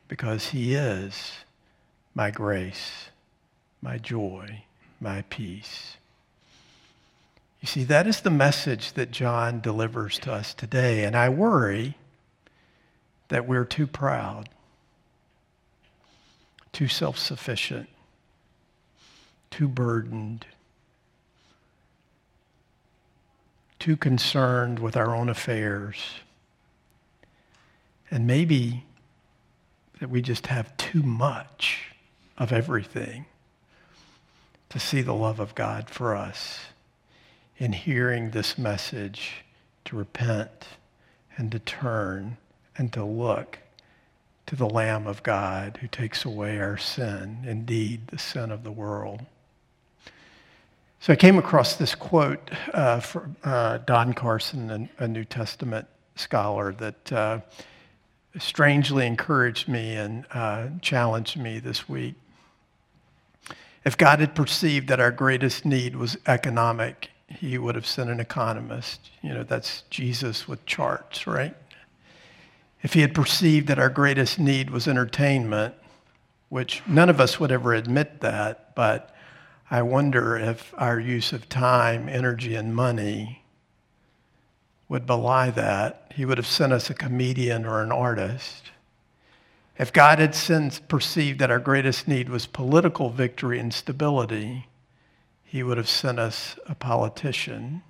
because 0.08 0.49
he 0.49 0.76
is 0.76 1.32
my 2.14 2.30
grace 2.30 3.11
my 3.82 3.97
joy, 3.97 4.63
my 4.99 5.23
peace. 5.23 5.97
You 7.61 7.67
see, 7.67 7.84
that 7.86 8.07
is 8.07 8.21
the 8.21 8.29
message 8.29 8.93
that 8.93 9.11
John 9.11 9.61
delivers 9.61 10.17
to 10.19 10.34
us 10.34 10.53
today. 10.53 11.03
And 11.03 11.15
I 11.15 11.29
worry 11.29 11.95
that 13.29 13.47
we're 13.47 13.65
too 13.65 13.88
proud, 13.88 14.49
too 16.73 16.88
self 16.88 17.17
sufficient, 17.17 17.88
too 19.51 19.67
burdened, 19.67 20.45
too 23.79 23.95
concerned 23.95 24.79
with 24.79 24.97
our 24.97 25.15
own 25.15 25.29
affairs. 25.29 25.97
And 28.09 28.27
maybe 28.27 28.86
that 29.99 30.09
we 30.09 30.21
just 30.21 30.47
have 30.47 30.75
too 30.77 31.03
much 31.03 31.93
of 32.38 32.51
everything 32.51 33.25
to 34.72 34.80
see 34.80 35.01
the 35.01 35.13
love 35.13 35.41
of 35.41 35.53
God 35.53 35.89
for 35.89 36.15
us 36.15 36.59
in 37.57 37.74
hearing 37.74 38.32
this 38.32 38.57
message 38.57 39.43
to 39.84 39.97
repent 39.97 40.65
and 41.36 41.51
to 41.51 41.59
turn 41.59 42.38
and 42.78 42.91
to 42.93 43.03
look 43.03 43.59
to 44.45 44.55
the 44.55 44.69
Lamb 44.69 45.07
of 45.07 45.24
God 45.24 45.78
who 45.82 45.88
takes 45.88 46.24
away 46.24 46.57
our 46.59 46.78
sin, 46.78 47.39
indeed, 47.45 48.07
the 48.07 48.17
sin 48.17 48.49
of 48.49 48.63
the 48.63 48.72
world. 48.72 49.26
So 51.01 51.11
I 51.11 51.17
came 51.17 51.38
across 51.38 51.76
this 51.76 51.93
quote 51.93 52.51
uh, 52.74 53.01
from 53.01 53.36
uh, 53.43 53.80
Don 53.80 54.13
Carson, 54.13 54.89
a, 54.97 55.07
New 55.07 55.26
Testament 55.26 55.86
scholar, 56.15 56.72
that 56.74 57.11
uh, 57.11 57.39
strangely 58.39 59.05
encouraged 59.05 59.67
me 59.67 59.95
and 59.95 60.26
uh, 60.32 60.67
challenged 60.82 61.38
me 61.38 61.59
this 61.59 61.89
week. 61.89 62.15
If 63.84 63.97
God 63.97 64.19
had 64.19 64.36
perceived 64.36 64.88
that 64.89 64.99
our 64.99 65.11
greatest 65.11 65.65
need 65.65 65.95
was 65.95 66.17
economic, 66.27 67.09
he 67.27 67.57
would 67.57 67.75
have 67.75 67.88
sent 67.88 68.09
an 68.09 68.19
economist. 68.19 69.09
You 69.21 69.34
know, 69.34 69.43
that's 69.43 69.84
Jesus 69.89 70.47
with 70.47 70.65
charts, 70.65 71.25
right? 71.25 71.55
If 72.84 72.93
he 72.93 73.01
had 73.01 73.15
perceived 73.15 73.67
that 73.67 73.79
our 73.79 73.89
greatest 73.89 74.39
need 74.39 74.69
was 74.69 74.88
entertainment, 74.88 75.75
which 76.49 76.84
none 76.88 77.09
of 77.09 77.19
us 77.19 77.39
would 77.39 77.51
ever 77.51 77.73
admit 77.73 78.21
that, 78.21 78.75
but 78.75 79.15
I 79.69 79.82
wonder 79.84 80.36
if 80.36 80.73
our 80.77 80.99
use 80.99 81.32
of 81.32 81.47
time, 81.47 82.09
energy, 82.09 82.55
and 82.55 82.75
money 82.75 83.43
would 84.89 85.05
belie 85.05 85.51
that. 85.51 86.11
He 86.13 86.25
would 86.25 86.38
have 86.38 86.47
sent 86.47 86.73
us 86.73 86.89
a 86.89 86.93
comedian 86.93 87.65
or 87.65 87.82
an 87.82 87.91
artist. 87.91 88.71
If 89.82 89.91
God 89.91 90.19
had 90.19 90.36
since 90.36 90.77
perceived 90.77 91.39
that 91.39 91.49
our 91.49 91.57
greatest 91.57 92.07
need 92.07 92.29
was 92.29 92.45
political 92.45 93.09
victory 93.09 93.57
and 93.57 93.73
stability, 93.73 94.67
he 95.43 95.63
would 95.63 95.77
have 95.77 95.89
sent 95.89 96.19
us 96.19 96.55
a 96.67 96.75
politician. 96.75 97.82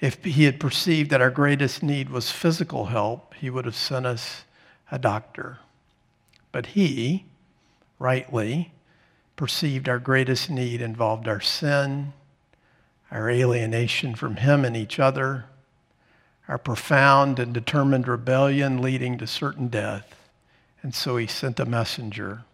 If 0.00 0.22
he 0.22 0.44
had 0.44 0.60
perceived 0.60 1.08
that 1.12 1.22
our 1.22 1.30
greatest 1.30 1.82
need 1.82 2.10
was 2.10 2.30
physical 2.30 2.84
help, 2.84 3.32
he 3.36 3.48
would 3.48 3.64
have 3.64 3.74
sent 3.74 4.04
us 4.04 4.44
a 4.92 4.98
doctor. 4.98 5.60
But 6.52 6.66
he, 6.66 7.24
rightly, 7.98 8.72
perceived 9.34 9.88
our 9.88 9.98
greatest 9.98 10.50
need 10.50 10.82
involved 10.82 11.26
our 11.26 11.40
sin, 11.40 12.12
our 13.10 13.30
alienation 13.30 14.14
from 14.14 14.36
him 14.36 14.66
and 14.66 14.76
each 14.76 14.98
other, 14.98 15.46
our 16.48 16.58
profound 16.58 17.38
and 17.38 17.54
determined 17.54 18.06
rebellion 18.06 18.82
leading 18.82 19.16
to 19.16 19.26
certain 19.26 19.68
death. 19.68 20.16
And 20.82 20.94
so 20.94 21.16
he 21.16 21.26
sent 21.26 21.60
a 21.60 21.64
messenger 21.64 22.44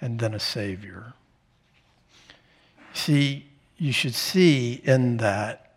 and 0.00 0.18
then 0.18 0.34
a 0.34 0.40
savior. 0.40 1.14
See, 2.92 3.46
you 3.76 3.92
should 3.92 4.14
see 4.14 4.80
in 4.84 5.18
that 5.18 5.74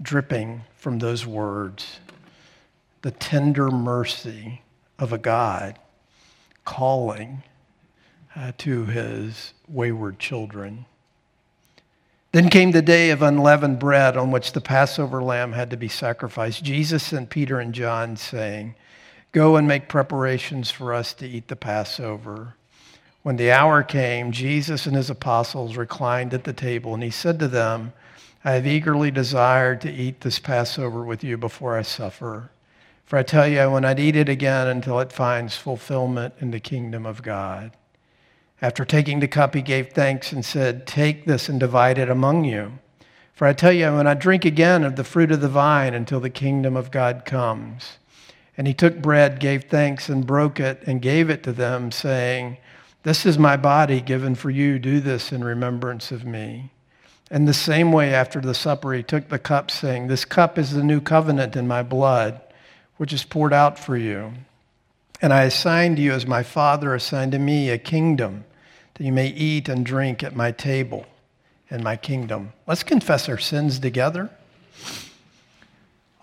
dripping 0.00 0.62
from 0.76 0.98
those 0.98 1.26
words 1.26 1.98
the 3.02 3.10
tender 3.10 3.70
mercy 3.70 4.62
of 4.98 5.12
a 5.12 5.18
God 5.18 5.78
calling 6.64 7.42
uh, 8.36 8.52
to 8.58 8.84
his 8.86 9.54
wayward 9.68 10.18
children. 10.18 10.84
Then 12.32 12.48
came 12.48 12.70
the 12.70 12.82
day 12.82 13.10
of 13.10 13.22
unleavened 13.22 13.80
bread 13.80 14.16
on 14.16 14.30
which 14.30 14.52
the 14.52 14.60
Passover 14.60 15.22
lamb 15.22 15.52
had 15.52 15.70
to 15.70 15.76
be 15.76 15.88
sacrificed. 15.88 16.62
Jesus 16.62 17.02
sent 17.02 17.28
Peter 17.28 17.58
and 17.58 17.74
John, 17.74 18.16
saying, 18.16 18.76
Go 19.32 19.54
and 19.54 19.68
make 19.68 19.88
preparations 19.88 20.72
for 20.72 20.92
us 20.92 21.14
to 21.14 21.26
eat 21.26 21.46
the 21.46 21.56
Passover. 21.56 22.54
When 23.22 23.36
the 23.36 23.52
hour 23.52 23.84
came, 23.84 24.32
Jesus 24.32 24.86
and 24.86 24.96
his 24.96 25.08
apostles 25.08 25.76
reclined 25.76 26.34
at 26.34 26.44
the 26.44 26.52
table, 26.52 26.94
and 26.94 27.02
he 27.02 27.10
said 27.10 27.38
to 27.38 27.46
them, 27.46 27.92
I 28.44 28.52
have 28.52 28.66
eagerly 28.66 29.10
desired 29.12 29.80
to 29.82 29.92
eat 29.92 30.22
this 30.22 30.38
Passover 30.38 31.04
with 31.04 31.22
you 31.22 31.36
before 31.36 31.76
I 31.76 31.82
suffer. 31.82 32.50
For 33.04 33.18
I 33.18 33.22
tell 33.22 33.46
you, 33.46 33.60
I 33.60 33.66
will 33.66 33.80
not 33.80 34.00
eat 34.00 34.16
it 34.16 34.28
again 34.28 34.66
until 34.66 34.98
it 34.98 35.12
finds 35.12 35.56
fulfillment 35.56 36.34
in 36.40 36.50
the 36.50 36.58
kingdom 36.58 37.06
of 37.06 37.22
God. 37.22 37.72
After 38.62 38.84
taking 38.84 39.20
the 39.20 39.28
cup, 39.28 39.54
he 39.54 39.62
gave 39.62 39.90
thanks 39.90 40.32
and 40.32 40.44
said, 40.44 40.86
Take 40.86 41.26
this 41.26 41.48
and 41.48 41.60
divide 41.60 41.98
it 41.98 42.10
among 42.10 42.44
you. 42.44 42.78
For 43.34 43.46
I 43.46 43.52
tell 43.52 43.72
you, 43.72 43.86
I 43.86 43.90
will 43.90 44.04
not 44.04 44.18
drink 44.18 44.44
again 44.44 44.82
of 44.82 44.96
the 44.96 45.04
fruit 45.04 45.30
of 45.30 45.40
the 45.40 45.48
vine 45.48 45.94
until 45.94 46.20
the 46.20 46.30
kingdom 46.30 46.76
of 46.76 46.90
God 46.90 47.24
comes. 47.24 47.98
And 48.60 48.66
he 48.66 48.74
took 48.74 49.00
bread, 49.00 49.40
gave 49.40 49.64
thanks, 49.64 50.10
and 50.10 50.26
broke 50.26 50.60
it, 50.60 50.82
and 50.84 51.00
gave 51.00 51.30
it 51.30 51.42
to 51.44 51.52
them, 51.52 51.90
saying, 51.90 52.58
this 53.02 53.24
is 53.24 53.38
my 53.38 53.56
body 53.56 54.00
given 54.00 54.34
for 54.34 54.50
you. 54.50 54.78
Do 54.78 55.00
this 55.00 55.32
in 55.32 55.42
remembrance 55.42 56.12
of 56.12 56.26
me. 56.26 56.70
And 57.30 57.48
the 57.48 57.54
same 57.54 57.92
way, 57.92 58.12
after 58.12 58.40
the 58.40 58.54
supper, 58.54 58.92
he 58.92 59.02
took 59.02 59.28
the 59.28 59.38
cup, 59.38 59.70
saying, 59.70 60.08
This 60.08 60.24
cup 60.24 60.58
is 60.58 60.72
the 60.72 60.84
new 60.84 61.00
covenant 61.00 61.56
in 61.56 61.66
my 61.66 61.82
blood, 61.82 62.40
which 62.98 63.12
is 63.12 63.24
poured 63.24 63.54
out 63.54 63.78
for 63.78 63.96
you. 63.96 64.32
And 65.22 65.32
I 65.32 65.44
assign 65.44 65.96
to 65.96 66.02
you, 66.02 66.12
as 66.12 66.26
my 66.26 66.42
Father 66.42 66.94
assigned 66.94 67.32
to 67.32 67.38
me, 67.38 67.70
a 67.70 67.78
kingdom, 67.78 68.44
that 68.94 69.04
you 69.04 69.12
may 69.12 69.28
eat 69.28 69.68
and 69.68 69.86
drink 69.86 70.22
at 70.22 70.36
my 70.36 70.52
table 70.52 71.06
in 71.70 71.82
my 71.82 71.96
kingdom. 71.96 72.52
Let's 72.66 72.82
confess 72.82 73.28
our 73.28 73.38
sins 73.38 73.78
together. 73.78 74.28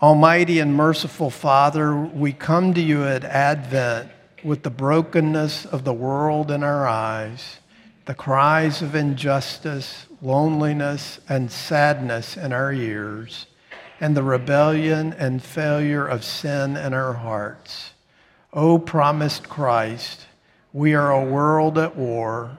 Almighty 0.00 0.60
and 0.60 0.76
merciful 0.76 1.28
Father, 1.28 1.96
we 1.96 2.32
come 2.32 2.72
to 2.72 2.80
you 2.80 3.02
at 3.02 3.24
Advent 3.24 4.08
with 4.44 4.62
the 4.62 4.70
brokenness 4.70 5.66
of 5.66 5.82
the 5.82 5.92
world 5.92 6.52
in 6.52 6.62
our 6.62 6.86
eyes, 6.86 7.58
the 8.04 8.14
cries 8.14 8.80
of 8.80 8.94
injustice, 8.94 10.06
loneliness, 10.22 11.18
and 11.28 11.50
sadness 11.50 12.36
in 12.36 12.52
our 12.52 12.72
ears, 12.72 13.46
and 14.00 14.16
the 14.16 14.22
rebellion 14.22 15.14
and 15.14 15.42
failure 15.42 16.06
of 16.06 16.22
sin 16.22 16.76
in 16.76 16.94
our 16.94 17.14
hearts. 17.14 17.90
O 18.52 18.78
promised 18.78 19.48
Christ, 19.48 20.26
we 20.72 20.94
are 20.94 21.10
a 21.10 21.24
world 21.24 21.76
at 21.76 21.96
war. 21.96 22.56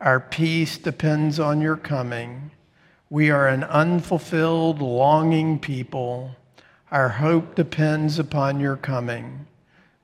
Our 0.00 0.18
peace 0.18 0.78
depends 0.78 1.38
on 1.38 1.60
your 1.60 1.76
coming. 1.76 2.50
We 3.08 3.30
are 3.30 3.46
an 3.46 3.62
unfulfilled, 3.62 4.82
longing 4.82 5.60
people. 5.60 6.34
Our 6.92 7.08
hope 7.08 7.54
depends 7.54 8.18
upon 8.18 8.60
your 8.60 8.76
coming. 8.76 9.46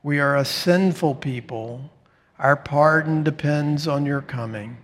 We 0.03 0.21
are 0.21 0.35
a 0.35 0.45
sinful 0.47 1.17
people. 1.17 1.93
Our 2.39 2.57
pardon 2.57 3.23
depends 3.23 3.87
on 3.87 4.07
your 4.07 4.23
coming. 4.23 4.79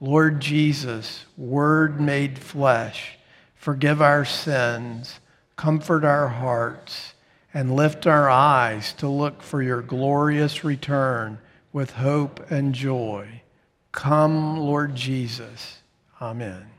Lord 0.00 0.38
Jesus, 0.38 1.24
Word 1.36 2.00
made 2.00 2.38
flesh, 2.38 3.18
forgive 3.56 4.00
our 4.00 4.24
sins, 4.24 5.18
comfort 5.56 6.04
our 6.04 6.28
hearts, 6.28 7.14
and 7.52 7.74
lift 7.74 8.06
our 8.06 8.30
eyes 8.30 8.92
to 8.92 9.08
look 9.08 9.42
for 9.42 9.60
your 9.60 9.82
glorious 9.82 10.62
return 10.62 11.38
with 11.72 11.94
hope 11.94 12.48
and 12.48 12.72
joy. 12.72 13.42
Come, 13.90 14.56
Lord 14.56 14.94
Jesus. 14.94 15.78
Amen. 16.22 16.73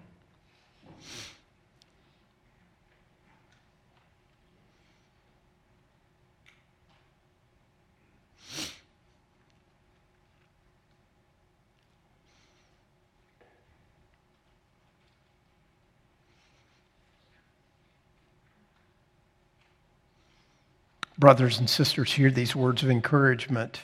Brothers 21.17 21.59
and 21.59 21.69
sisters, 21.69 22.13
hear 22.13 22.31
these 22.31 22.55
words 22.55 22.83
of 22.83 22.89
encouragement. 22.89 23.81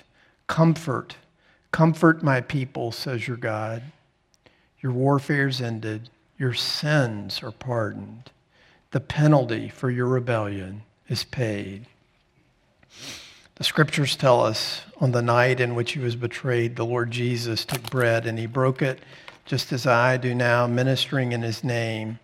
Comfort, 0.48 1.16
comfort 1.72 2.24
my 2.24 2.42
people, 2.42 2.92
says 2.92 3.28
your 3.28 3.38
God. 3.38 3.84
Your 4.82 4.92
warfare's 4.92 5.62
ended, 5.62 6.10
your 6.38 6.54
sins 6.54 7.44
are 7.44 7.52
pardoned. 7.52 8.32
The 8.92 9.00
penalty 9.00 9.70
for 9.70 9.90
your 9.90 10.08
rebellion 10.08 10.84
is 11.08 11.24
paid. 11.24 11.86
The 13.56 13.64
scriptures 13.64 14.16
tell 14.16 14.44
us 14.44 14.82
on 15.00 15.12
the 15.12 15.22
night 15.22 15.60
in 15.60 15.76
which 15.76 15.92
he 15.92 16.00
was 16.00 16.16
betrayed, 16.16 16.76
the 16.76 16.86
Lord 16.86 17.12
Jesus 17.12 17.64
took 17.64 17.90
bread 17.92 18.26
and 18.26 18.40
he 18.40 18.48
broke 18.48 18.82
it 18.82 19.00
just 19.46 19.72
as 19.72 19.86
I 19.86 20.18
do 20.18 20.34
now, 20.34 20.68
ministering 20.68 21.32
in 21.32 21.42
his 21.42 21.64
name, 21.64 22.20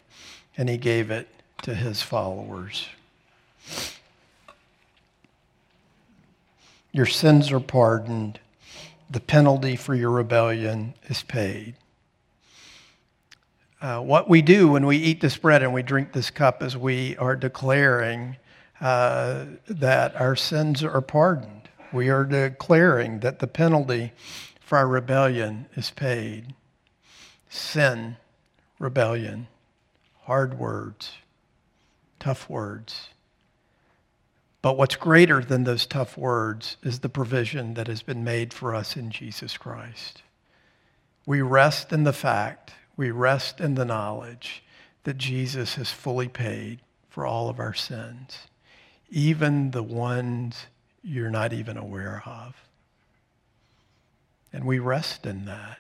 and 0.58 0.70
he 0.70 0.78
gave 0.78 1.12
it 1.12 1.28
to 1.64 1.76
his 1.76 2.02
followers. 2.02 2.88
Your 6.98 7.06
sins 7.06 7.52
are 7.52 7.60
pardoned. 7.60 8.40
The 9.08 9.20
penalty 9.20 9.76
for 9.76 9.94
your 9.94 10.10
rebellion 10.10 10.96
is 11.08 11.22
paid. 11.22 11.76
Uh, 13.80 14.00
what 14.02 14.28
we 14.28 14.42
do 14.42 14.70
when 14.70 14.84
we 14.88 14.98
eat 14.98 15.22
this 15.22 15.38
bread 15.38 15.62
and 15.62 15.76
we 15.76 15.84
drink 15.84 16.12
this 16.12 16.32
cup 16.32 16.64
is 16.64 16.76
we 16.76 17.16
are 17.18 17.36
declaring 17.36 18.38
uh, 18.82 19.46
that 19.68 20.20
our 20.20 20.36
sins 20.36 20.84
are 20.84 21.02
pardoned. 21.02 21.70
We 21.94 22.10
are 22.10 22.24
declaring 22.24 23.20
that 23.20 23.38
the 23.38 23.48
penalty 23.48 24.14
for 24.60 24.80
our 24.80 24.88
rebellion 24.88 25.68
is 25.76 25.92
paid. 25.92 26.56
Sin, 27.48 28.18
rebellion, 28.80 29.46
hard 30.24 30.58
words, 30.58 31.12
tough 32.20 32.50
words. 32.50 33.10
But 34.62 34.78
what's 34.78 34.96
greater 34.96 35.42
than 35.42 35.64
those 35.64 35.86
tough 35.86 36.18
words 36.18 36.78
is 36.84 37.00
the 37.00 37.10
provision 37.10 37.76
that 37.76 37.88
has 37.88 38.02
been 38.02 38.24
made 38.24 38.54
for 38.54 38.74
us 38.74 38.98
in 38.98 39.12
Jesus 39.12 39.58
Christ. 39.58 40.24
We 41.26 41.42
rest 41.42 41.94
in 41.94 42.04
the 42.04 42.14
fact, 42.14 42.74
we 42.96 43.12
rest 43.12 43.60
in 43.60 43.76
the 43.76 43.86
knowledge 43.86 44.64
that 45.04 45.18
Jesus 45.18 45.76
has 45.76 45.92
fully 45.92 46.28
paid 46.28 46.80
for 47.10 47.26
all 47.26 47.50
of 47.50 47.60
our 47.60 47.74
sins 47.74 48.48
even 49.10 49.72
the 49.72 49.84
ones 49.84 50.68
you're 51.04 51.30
not 51.30 51.54
even 51.54 51.78
aware 51.78 52.24
of. 52.26 52.56
And 54.52 54.66
we 54.66 54.80
rest 54.80 55.26
in 55.26 55.46
that. 55.46 55.80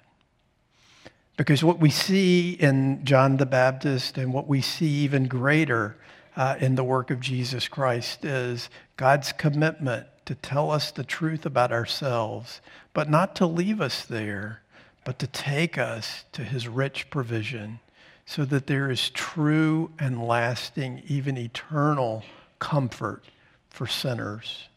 Because 1.36 1.64
what 1.64 1.80
we 1.80 1.90
see 1.90 2.52
in 2.54 3.06
John 3.06 3.38
the 3.38 3.46
Baptist 3.46 4.18
and 4.18 4.34
what 4.34 4.48
we 4.48 4.62
see 4.62 4.88
even 4.88 5.28
greater 5.28 5.98
uh, 6.38 6.56
in 6.60 6.76
the 6.76 6.84
work 6.84 7.10
of 7.10 7.20
Jesus 7.20 7.68
Christ 7.68 8.24
is 8.24 8.70
God's 8.96 9.32
commitment 9.34 10.06
to 10.26 10.36
tell 10.36 10.70
us 10.70 10.92
the 10.92 11.04
truth 11.04 11.46
about 11.48 11.72
ourselves, 11.72 12.62
but 12.94 13.10
not 13.10 13.36
to 13.38 13.48
leave 13.48 13.82
us 13.82 14.06
there, 14.06 14.62
but 15.04 15.18
to 15.20 15.28
take 15.28 15.80
us 15.80 16.26
to 16.34 16.44
his 16.44 16.68
rich 16.68 17.10
provision 17.10 17.80
so 18.26 18.46
that 18.46 18.68
there 18.68 18.92
is 18.92 19.10
true 19.10 19.90
and 19.98 20.24
lasting, 20.24 21.02
even 21.08 21.38
eternal 21.38 22.24
comfort 22.60 23.24
for 23.70 23.88
sinners, 23.88 24.68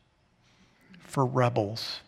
for 1.00 1.26
rebels, 1.26 2.00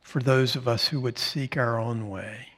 for 0.00 0.20
those 0.22 0.56
of 0.56 0.66
us 0.66 0.88
who 0.88 1.00
would 1.00 1.18
seek 1.18 1.56
our 1.56 1.78
own 1.78 2.08
way. 2.08 2.48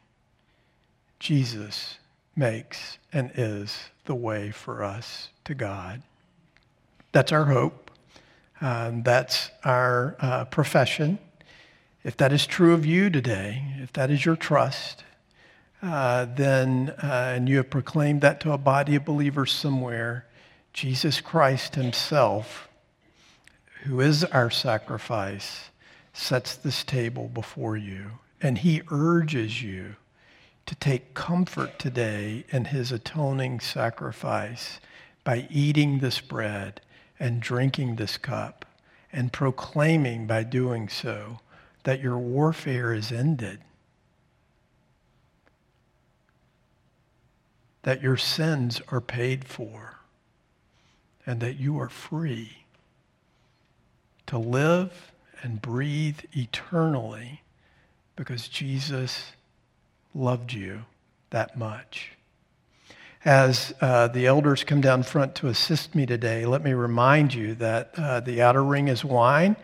Jesus 1.19 1.99
makes 2.37 2.99
and 3.13 3.33
is 3.35 3.90
the 4.05 4.15
way 4.15 4.51
for 4.51 4.83
us 4.83 5.29
to 5.45 5.55
God. 5.55 6.03
That's 7.13 7.33
our 7.33 7.45
hope. 7.45 7.91
Um, 8.61 9.03
that's 9.03 9.51
our 9.65 10.17
uh, 10.21 10.45
profession. 10.47 11.19
If 12.05 12.17
that 12.19 12.33
is 12.33 12.47
true 12.47 12.75
of 12.75 12.87
you 12.87 13.11
today, 13.11 13.63
if 13.79 13.93
that 13.95 14.11
is 14.11 14.25
your 14.25 14.37
trust, 14.37 15.05
uh, 15.83 16.27
then, 16.37 16.95
uh, 17.03 17.33
and 17.37 17.49
you 17.49 17.57
have 17.59 17.71
proclaimed 17.71 18.21
that 18.21 18.41
to 18.41 18.53
a 18.53 18.59
body 18.59 18.97
of 18.97 19.05
believers 19.05 19.53
somewhere, 19.53 20.27
Jesus 20.73 21.21
Christ 21.21 21.75
himself, 21.75 22.69
who 23.85 24.01
is 24.01 24.25
our 24.25 24.51
sacrifice, 24.51 25.71
sets 26.13 26.55
this 26.55 26.85
table 26.85 27.29
before 27.29 27.77
you. 27.77 28.13
And 28.43 28.59
he 28.59 28.83
urges 28.91 29.63
you 29.63 29.97
to 30.71 30.77
take 30.77 31.15
comfort 31.15 31.81
today 31.81 32.45
in 32.51 32.67
his 32.67 32.93
atoning 32.93 33.59
sacrifice 33.59 34.79
by 35.25 35.45
eating 35.51 35.99
this 35.99 36.21
bread 36.21 36.81
and 37.19 37.43
drinking 37.43 37.97
this 37.97 38.17
cup 38.17 38.65
and 39.13 39.33
proclaiming 39.33 40.29
by 40.29 40.45
doing 40.45 40.89
so 40.89 41.41
that 41.83 42.01
your 42.01 42.17
warfare 42.17 42.95
is 42.95 43.11
ended, 43.11 43.59
that 47.83 48.01
your 48.01 48.17
sins 48.17 48.81
are 48.93 49.01
paid 49.01 49.45
for 49.45 49.99
and 51.27 51.41
that 51.41 51.59
you 51.59 51.81
are 51.81 51.89
free 51.89 52.59
to 54.25 54.39
live 54.39 55.11
and 55.43 55.61
breathe 55.61 56.21
eternally 56.33 57.43
because 58.15 58.47
Jesus 58.47 59.33
loved 60.15 60.53
you 60.53 60.85
that 61.31 61.57
much. 61.57 62.13
As 63.25 63.75
uh, 63.81 64.09
the 64.09 64.27
elders 64.27 64.65
come 64.65 64.81
down 64.81 65.03
front 65.03 65.35
to 65.37 65.49
assist 65.49 65.95
me 65.95 66.07
today, 66.07 66.47
let 66.47 66.65
me 66.65 66.73
remind 66.73 67.35
you 67.35 67.55
that 67.57 67.93
uh, 67.97 68.21
the 68.21 68.41
outer 68.41 68.65
ring 68.65 68.89
is 68.89 69.05
wine, 69.05 69.57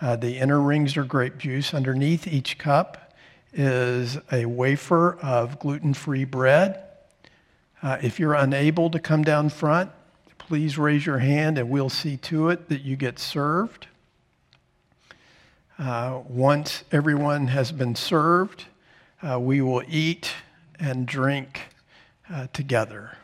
uh, 0.00 0.16
the 0.16 0.38
inner 0.38 0.60
rings 0.60 0.96
are 0.96 1.04
grape 1.04 1.38
juice. 1.38 1.74
Underneath 1.74 2.26
each 2.26 2.58
cup 2.58 3.14
is 3.52 4.18
a 4.32 4.46
wafer 4.46 5.18
of 5.20 5.58
gluten 5.58 5.94
free 5.94 6.24
bread. 6.24 6.82
Uh, 7.82 7.98
if 8.02 8.18
you're 8.18 8.34
unable 8.34 8.90
to 8.90 8.98
come 8.98 9.22
down 9.22 9.48
front, 9.48 9.90
please 10.38 10.78
raise 10.78 11.04
your 11.04 11.18
hand 11.18 11.58
and 11.58 11.68
we'll 11.68 11.88
see 11.88 12.16
to 12.16 12.48
it 12.48 12.68
that 12.68 12.80
you 12.80 12.96
get 12.96 13.18
served. 13.18 13.86
Uh, 15.78 16.20
once 16.28 16.84
everyone 16.92 17.48
has 17.48 17.72
been 17.72 17.94
served, 17.94 18.66
we 19.40 19.60
will 19.60 19.82
eat 19.88 20.32
and 20.78 21.06
drink 21.06 21.60
uh, 22.30 22.48
together. 22.52 23.16